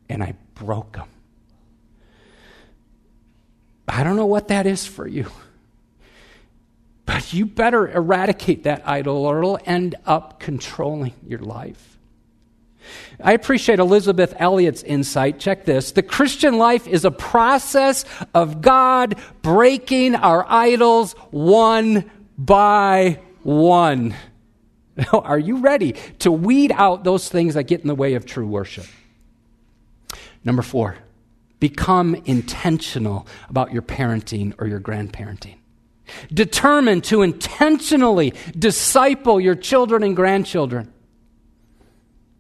and 0.09 0.25
I 0.25 0.35
broke 0.57 0.97
them. 0.97 1.07
I 3.87 4.03
don't 4.03 4.17
know 4.17 4.27
what 4.27 4.49
that 4.49 4.67
is 4.67 4.85
for 4.85 5.07
you. 5.07 5.31
But 7.07 7.33
you 7.33 7.47
better 7.47 7.87
eradicate 7.89 8.65
that 8.65 8.83
idol 8.89 9.25
or 9.25 9.39
it'll 9.39 9.61
end 9.67 9.95
up 10.05 10.41
controlling 10.41 11.15
your 11.25 11.39
life. 11.39 11.97
I 13.23 13.35
appreciate 13.35 13.79
Elisabeth 13.79 14.35
Elliot's 14.37 14.83
insight. 14.83 15.39
Check 15.39 15.65
this. 15.65 15.93
The 15.93 16.03
Christian 16.03 16.59
life 16.59 16.89
is 16.89 17.05
a 17.05 17.13
process 17.13 18.05
of 18.35 18.63
God 18.63 19.15
breaking 19.43 20.17
our 20.17 20.45
idols 20.49 21.13
one 21.31 22.11
by 22.45 23.21
one. 23.43 24.15
Are 25.13 25.39
you 25.39 25.59
ready 25.59 25.95
to 26.21 26.33
weed 26.33 26.73
out 26.73 27.05
those 27.05 27.29
things 27.29 27.55
that 27.55 27.65
get 27.65 27.81
in 27.81 27.89
the 27.89 27.95
way 27.95 28.15
of 28.15 28.27
true 28.27 28.47
worship? 28.47 28.87
Number 30.45 30.63
four, 30.63 30.97
become 31.61 32.15
intentional 32.25 33.27
about 33.49 33.73
your 33.73 33.83
parenting 33.83 34.55
or 34.59 34.67
your 34.67 34.81
grandparenting. 34.81 35.57
Determine 36.33 37.01
to 37.03 37.23
intentionally 37.23 38.35
disciple 38.59 39.41
your 39.41 39.55
children 39.55 40.03
and 40.03 40.17
grandchildren. 40.17 40.93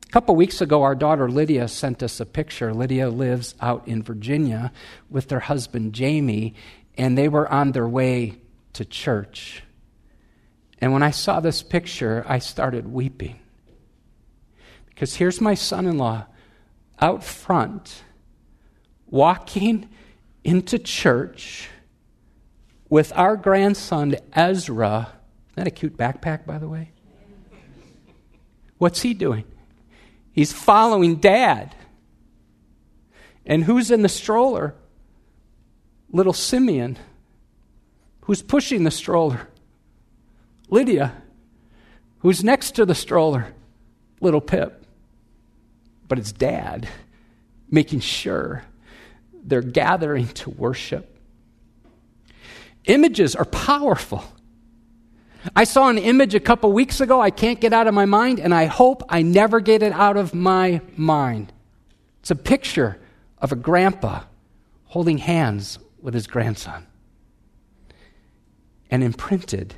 A 0.06 0.10
couple 0.10 0.34
weeks 0.34 0.60
ago, 0.60 0.82
our 0.82 0.94
daughter 0.94 1.30
Lydia 1.30 1.68
sent 1.68 2.02
us 2.02 2.20
a 2.20 2.26
picture. 2.26 2.74
Lydia 2.74 3.08
lives 3.08 3.54
out 3.60 3.86
in 3.88 4.02
Virginia 4.02 4.72
with 5.08 5.28
their 5.28 5.40
husband 5.40 5.94
Jamie, 5.94 6.54
and 6.98 7.16
they 7.16 7.28
were 7.28 7.50
on 7.50 7.72
their 7.72 7.88
way 7.88 8.38
to 8.74 8.84
church. 8.84 9.62
And 10.82 10.92
when 10.92 11.04
I 11.04 11.12
saw 11.12 11.38
this 11.38 11.62
picture, 11.62 12.24
I 12.28 12.40
started 12.40 12.92
weeping. 12.92 13.38
Because 14.88 15.14
here's 15.14 15.40
my 15.40 15.54
son 15.54 15.86
in 15.86 15.96
law 15.96 16.26
out 17.00 17.22
front, 17.22 18.02
walking 19.06 19.88
into 20.42 20.80
church 20.80 21.68
with 22.88 23.12
our 23.14 23.36
grandson 23.36 24.16
Ezra. 24.32 25.12
Isn't 25.50 25.54
that 25.54 25.66
a 25.68 25.70
cute 25.70 25.96
backpack, 25.96 26.46
by 26.46 26.58
the 26.58 26.68
way? 26.68 26.90
What's 28.78 29.02
he 29.02 29.14
doing? 29.14 29.44
He's 30.32 30.52
following 30.52 31.16
dad. 31.16 31.76
And 33.46 33.62
who's 33.62 33.92
in 33.92 34.02
the 34.02 34.08
stroller? 34.08 34.74
Little 36.10 36.32
Simeon. 36.32 36.98
Who's 38.22 38.42
pushing 38.42 38.82
the 38.82 38.90
stroller? 38.90 39.48
Lydia, 40.72 41.12
who's 42.20 42.42
next 42.42 42.76
to 42.76 42.86
the 42.86 42.94
stroller, 42.94 43.48
little 44.22 44.40
Pip. 44.40 44.86
But 46.08 46.18
it's 46.18 46.32
dad 46.32 46.88
making 47.70 48.00
sure 48.00 48.64
they're 49.44 49.60
gathering 49.60 50.28
to 50.28 50.48
worship. 50.48 51.14
Images 52.86 53.36
are 53.36 53.44
powerful. 53.44 54.24
I 55.54 55.64
saw 55.64 55.90
an 55.90 55.98
image 55.98 56.34
a 56.34 56.40
couple 56.40 56.72
weeks 56.72 57.02
ago 57.02 57.20
I 57.20 57.30
can't 57.30 57.60
get 57.60 57.74
out 57.74 57.86
of 57.86 57.92
my 57.92 58.06
mind, 58.06 58.40
and 58.40 58.54
I 58.54 58.64
hope 58.64 59.02
I 59.10 59.20
never 59.20 59.60
get 59.60 59.82
it 59.82 59.92
out 59.92 60.16
of 60.16 60.32
my 60.32 60.80
mind. 60.96 61.52
It's 62.20 62.30
a 62.30 62.36
picture 62.36 62.98
of 63.36 63.52
a 63.52 63.56
grandpa 63.56 64.22
holding 64.86 65.18
hands 65.18 65.78
with 66.00 66.14
his 66.14 66.26
grandson. 66.26 66.86
And 68.90 69.04
imprinted 69.04 69.74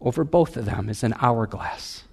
over 0.00 0.24
both 0.24 0.56
of 0.56 0.64
them 0.64 0.88
is 0.88 1.02
an 1.02 1.14
hourglass. 1.20 2.04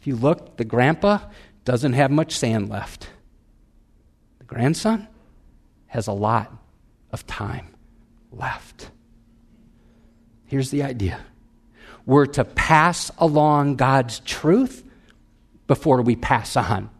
If 0.00 0.06
you 0.06 0.16
look, 0.16 0.56
the 0.56 0.64
grandpa 0.64 1.18
doesn't 1.64 1.92
have 1.92 2.10
much 2.10 2.36
sand 2.36 2.68
left. 2.70 3.08
The 4.38 4.44
grandson 4.44 5.06
has 5.86 6.06
a 6.06 6.12
lot 6.12 6.52
of 7.12 7.26
time 7.26 7.74
left. 8.32 8.90
Here's 10.46 10.70
the 10.70 10.82
idea 10.82 11.20
we're 12.06 12.26
to 12.26 12.44
pass 12.44 13.10
along 13.18 13.76
God's 13.76 14.20
truth 14.20 14.84
before 15.66 16.02
we 16.02 16.16
pass 16.16 16.56
on. 16.56 16.90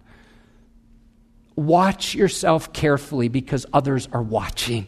Watch 1.57 2.15
yourself 2.15 2.73
carefully 2.73 3.29
because 3.29 3.67
others 3.73 4.09
are 4.13 4.23
watching. 4.23 4.87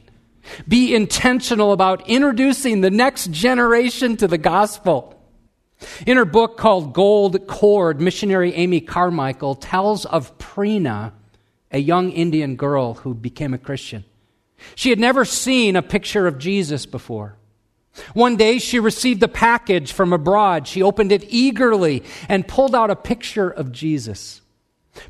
Be 0.66 0.95
intentional 0.95 1.72
about 1.72 2.09
introducing 2.09 2.80
the 2.80 2.90
next 2.90 3.30
generation 3.30 4.16
to 4.18 4.28
the 4.28 4.38
gospel. 4.38 5.18
In 6.07 6.16
her 6.16 6.24
book 6.24 6.57
called 6.57 6.93
Gold 6.93 7.47
Cord, 7.47 8.01
missionary 8.01 8.55
Amy 8.55 8.80
Carmichael 8.80 9.55
tells 9.55 10.05
of 10.05 10.36
Preena, 10.38 11.12
a 11.70 11.78
young 11.78 12.11
Indian 12.11 12.57
girl 12.57 12.95
who 12.95 13.14
became 13.14 13.55
a 13.55 13.59
Christian. 13.59 14.05
She 14.74 14.90
had 14.90 15.01
never 15.01 15.24
seen 15.24 15.74
a 15.74 15.82
picture 15.82 16.26
of 16.26 16.38
Jesus 16.38 16.86
before. 16.86 17.36
One 18.14 18.36
day 18.36 18.59
she 18.59 18.78
received 18.78 19.22
a 19.22 19.28
package 19.28 19.93
from 19.93 20.12
abroad. 20.12 20.68
She 20.68 20.82
opened 20.82 21.12
it 21.12 21.24
eagerly 21.28 22.05
and 22.28 22.47
pulled 22.47 22.74
out 22.74 22.90
a 22.90 22.97
picture 22.97 23.51
of 23.51 23.72
Jesus. 23.72 24.41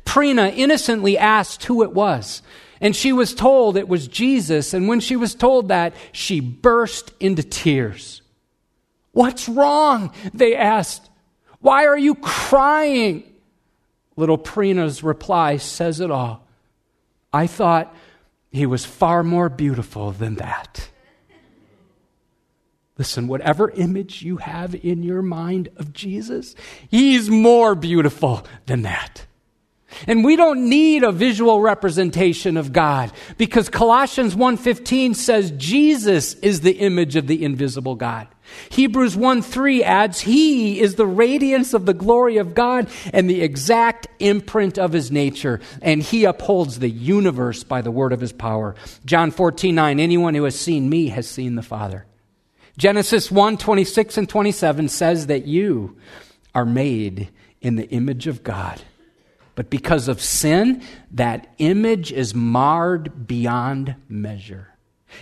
Preena 0.05 0.55
innocently 0.55 1.17
asked 1.17 1.65
who 1.65 1.83
it 1.83 1.93
was. 1.93 2.41
And 2.81 2.95
she 2.95 3.13
was 3.13 3.33
told 3.33 3.77
it 3.77 3.87
was 3.87 4.07
Jesus. 4.07 4.73
And 4.73 4.87
when 4.87 4.99
she 4.99 5.15
was 5.15 5.35
told 5.35 5.69
that, 5.69 5.93
she 6.11 6.39
burst 6.39 7.13
into 7.19 7.43
tears. 7.43 8.21
What's 9.13 9.47
wrong? 9.47 10.11
They 10.33 10.55
asked. 10.55 11.09
Why 11.59 11.85
are 11.85 11.97
you 11.97 12.15
crying? 12.15 13.23
Little 14.15 14.37
Preena's 14.37 15.01
reply 15.01 15.57
says 15.57 15.99
it 15.99 16.11
all. 16.11 16.45
I 17.31 17.47
thought 17.47 17.95
he 18.51 18.65
was 18.65 18.85
far 18.85 19.23
more 19.23 19.49
beautiful 19.49 20.11
than 20.11 20.35
that. 20.35 20.89
Listen, 22.97 23.27
whatever 23.27 23.71
image 23.71 24.21
you 24.21 24.37
have 24.37 24.75
in 24.75 25.01
your 25.01 25.23
mind 25.23 25.69
of 25.77 25.93
Jesus, 25.93 26.53
he's 26.89 27.29
more 27.29 27.73
beautiful 27.73 28.45
than 28.67 28.83
that. 28.83 29.25
And 30.07 30.23
we 30.23 30.35
don't 30.35 30.69
need 30.69 31.03
a 31.03 31.11
visual 31.11 31.61
representation 31.61 32.57
of 32.57 32.73
God 32.73 33.11
because 33.37 33.69
Colossians 33.69 34.35
1:15 34.35 35.13
says 35.15 35.51
Jesus 35.51 36.35
is 36.35 36.61
the 36.61 36.79
image 36.79 37.15
of 37.15 37.27
the 37.27 37.43
invisible 37.43 37.95
God. 37.95 38.27
Hebrews 38.69 39.15
1:3 39.15 39.83
adds 39.83 40.21
he 40.21 40.79
is 40.79 40.95
the 40.95 41.05
radiance 41.05 41.73
of 41.73 41.85
the 41.85 41.93
glory 41.93 42.37
of 42.37 42.53
God 42.53 42.87
and 43.11 43.29
the 43.29 43.41
exact 43.41 44.07
imprint 44.19 44.77
of 44.77 44.93
his 44.93 45.11
nature 45.11 45.59
and 45.81 46.03
he 46.03 46.25
upholds 46.25 46.79
the 46.79 46.89
universe 46.89 47.63
by 47.63 47.81
the 47.81 47.91
word 47.91 48.13
of 48.13 48.21
his 48.21 48.33
power. 48.33 48.75
John 49.05 49.31
14:9 49.31 49.99
anyone 49.99 50.35
who 50.35 50.43
has 50.43 50.59
seen 50.59 50.89
me 50.89 51.07
has 51.07 51.27
seen 51.27 51.55
the 51.55 51.61
Father. 51.61 52.05
Genesis 52.77 53.29
1:26 53.31 54.17
and 54.17 54.27
27 54.27 54.89
says 54.89 55.27
that 55.27 55.45
you 55.45 55.95
are 56.55 56.65
made 56.65 57.29
in 57.61 57.75
the 57.75 57.89
image 57.89 58.27
of 58.27 58.43
God. 58.43 58.81
But 59.55 59.69
because 59.69 60.07
of 60.07 60.21
sin, 60.21 60.81
that 61.11 61.53
image 61.57 62.11
is 62.11 62.33
marred 62.33 63.27
beyond 63.27 63.95
measure. 64.09 64.69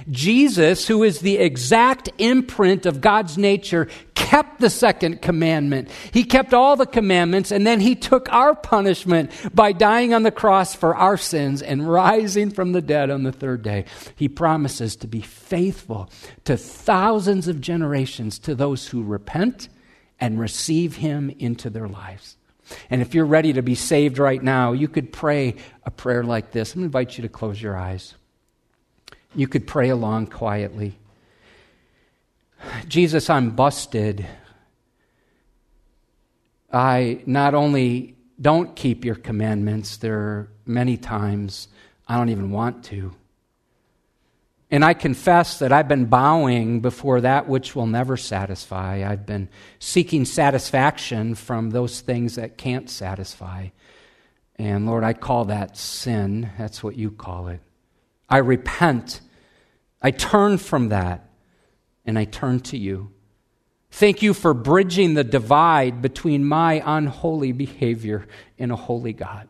Jesus, 0.10 0.88
who 0.88 1.04
is 1.04 1.20
the 1.20 1.38
exact 1.38 2.10
imprint 2.18 2.86
of 2.86 3.02
God's 3.02 3.38
nature, 3.38 3.90
kept 4.16 4.62
the 4.62 4.70
second 4.70 5.22
commandment. 5.22 5.90
He 6.14 6.24
kept 6.24 6.54
all 6.54 6.78
the 6.78 6.86
commandments, 6.86 7.52
and 7.52 7.68
then 7.68 7.82
he 7.82 7.96
took 7.96 8.32
our 8.32 8.56
punishment 8.56 9.32
by 9.54 9.74
dying 9.74 10.14
on 10.14 10.24
the 10.24 10.32
cross 10.32 10.74
for 10.74 10.96
our 10.96 11.18
sins 11.18 11.62
and 11.62 11.90
rising 11.90 12.52
from 12.52 12.72
the 12.72 12.82
dead 12.82 13.10
on 13.10 13.24
the 13.24 13.34
third 13.34 13.64
day. 13.64 13.86
He 14.16 14.30
promises 14.30 14.96
to 14.98 15.08
be 15.08 15.20
faithful 15.20 16.10
to 16.46 16.56
thousands 16.56 17.50
of 17.50 17.60
generations 17.60 18.40
to 18.40 18.56
those 18.56 18.88
who 18.88 19.04
repent 19.04 19.68
and 20.20 20.40
receive 20.40 20.98
him 20.98 21.30
into 21.38 21.70
their 21.70 21.90
lives. 21.90 22.38
And 22.90 23.02
if 23.02 23.14
you're 23.14 23.26
ready 23.26 23.54
to 23.54 23.62
be 23.62 23.76
saved 23.76 24.18
right 24.18 24.42
now, 24.42 24.72
you 24.72 24.88
could 24.88 25.12
pray 25.12 25.56
a 25.86 25.92
prayer 25.92 26.24
like 26.24 26.52
this. 26.52 26.74
I'm 26.74 26.82
going 26.82 26.92
to 26.92 26.98
invite 26.98 27.18
you 27.18 27.22
to 27.24 27.30
close 27.30 27.62
your 27.62 27.78
eyes. 27.78 28.16
You 29.36 29.48
could 29.48 29.68
pray 29.68 29.90
along 29.90 30.28
quietly. 30.28 30.98
Jesus, 32.88 33.30
I'm 33.30 33.52
busted. 33.52 34.26
I 36.72 37.22
not 37.26 37.54
only 37.54 38.16
don't 38.40 38.76
keep 38.76 39.04
your 39.04 39.16
commandments, 39.16 39.98
there 39.98 40.18
are 40.18 40.52
many 40.66 40.98
times 40.98 41.68
I 42.08 42.18
don't 42.18 42.30
even 42.30 42.52
want 42.52 42.84
to. 42.86 43.14
And 44.72 44.86
I 44.86 44.94
confess 44.94 45.60
that 45.60 45.74
I've 45.74 45.90
been 45.90 46.06
bowing 46.06 46.80
before 46.80 47.22
that 47.22 47.48
which 47.48 47.76
will 47.76 47.88
never 47.88 48.16
satisfy. 48.16 49.06
I've 49.06 49.26
been 49.26 49.50
seeking 49.80 50.24
satisfaction 50.24 51.36
from 51.36 51.72
those 51.72 52.00
things 52.00 52.36
that 52.36 52.58
can't 52.58 52.90
satisfy. 52.90 53.68
And 54.56 54.86
Lord, 54.86 55.04
I 55.04 55.12
call 55.12 55.46
that 55.46 55.76
sin. 55.76 56.50
That's 56.58 56.82
what 56.82 56.96
you 56.96 57.12
call 57.12 57.50
it. 57.50 57.60
I 58.30 58.38
repent. 58.38 59.20
I 60.02 60.12
turn 60.12 60.58
from 60.58 60.88
that 60.90 61.30
and 62.06 62.18
I 62.18 62.24
turn 62.24 62.62
to 62.62 62.78
you. 62.78 63.12
Thank 63.92 64.22
you 64.22 64.34
for 64.34 64.54
bridging 64.54 65.16
the 65.16 65.26
divide 65.26 66.02
between 66.02 66.46
my 66.46 66.82
unholy 66.86 67.52
behavior 67.52 68.26
and 68.58 68.72
a 68.72 68.78
holy 68.78 69.12
God. 69.12 69.50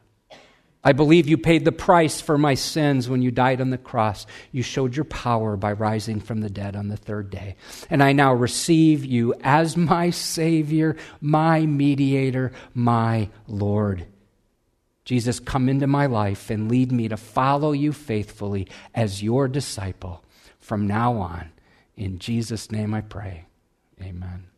I 0.83 0.93
believe 0.93 1.27
you 1.29 1.37
paid 1.37 1.63
the 1.63 1.71
price 1.71 2.21
for 2.21 2.37
my 2.37 2.55
sins 2.55 3.07
when 3.07 3.21
you 3.21 3.29
died 3.29 3.61
on 3.61 3.69
the 3.69 3.77
cross. 3.77 4.25
You 4.51 4.63
showed 4.63 4.95
your 4.95 5.05
power 5.05 5.55
by 5.55 5.73
rising 5.73 6.19
from 6.19 6.41
the 6.41 6.49
dead 6.49 6.75
on 6.75 6.87
the 6.87 6.97
third 6.97 7.29
day. 7.29 7.55
And 7.89 8.01
I 8.01 8.13
now 8.13 8.33
receive 8.33 9.05
you 9.05 9.35
as 9.41 9.77
my 9.77 10.09
Savior, 10.09 10.95
my 11.19 11.65
mediator, 11.67 12.51
my 12.73 13.29
Lord. 13.47 14.07
Jesus, 15.05 15.39
come 15.39 15.69
into 15.69 15.87
my 15.87 16.07
life 16.07 16.49
and 16.49 16.69
lead 16.69 16.91
me 16.91 17.07
to 17.09 17.17
follow 17.17 17.73
you 17.73 17.91
faithfully 17.91 18.67
as 18.95 19.21
your 19.21 19.47
disciple 19.47 20.23
from 20.57 20.87
now 20.87 21.13
on. 21.17 21.51
In 21.95 22.17
Jesus' 22.17 22.71
name 22.71 22.93
I 22.93 23.01
pray. 23.01 23.45
Amen. 24.01 24.50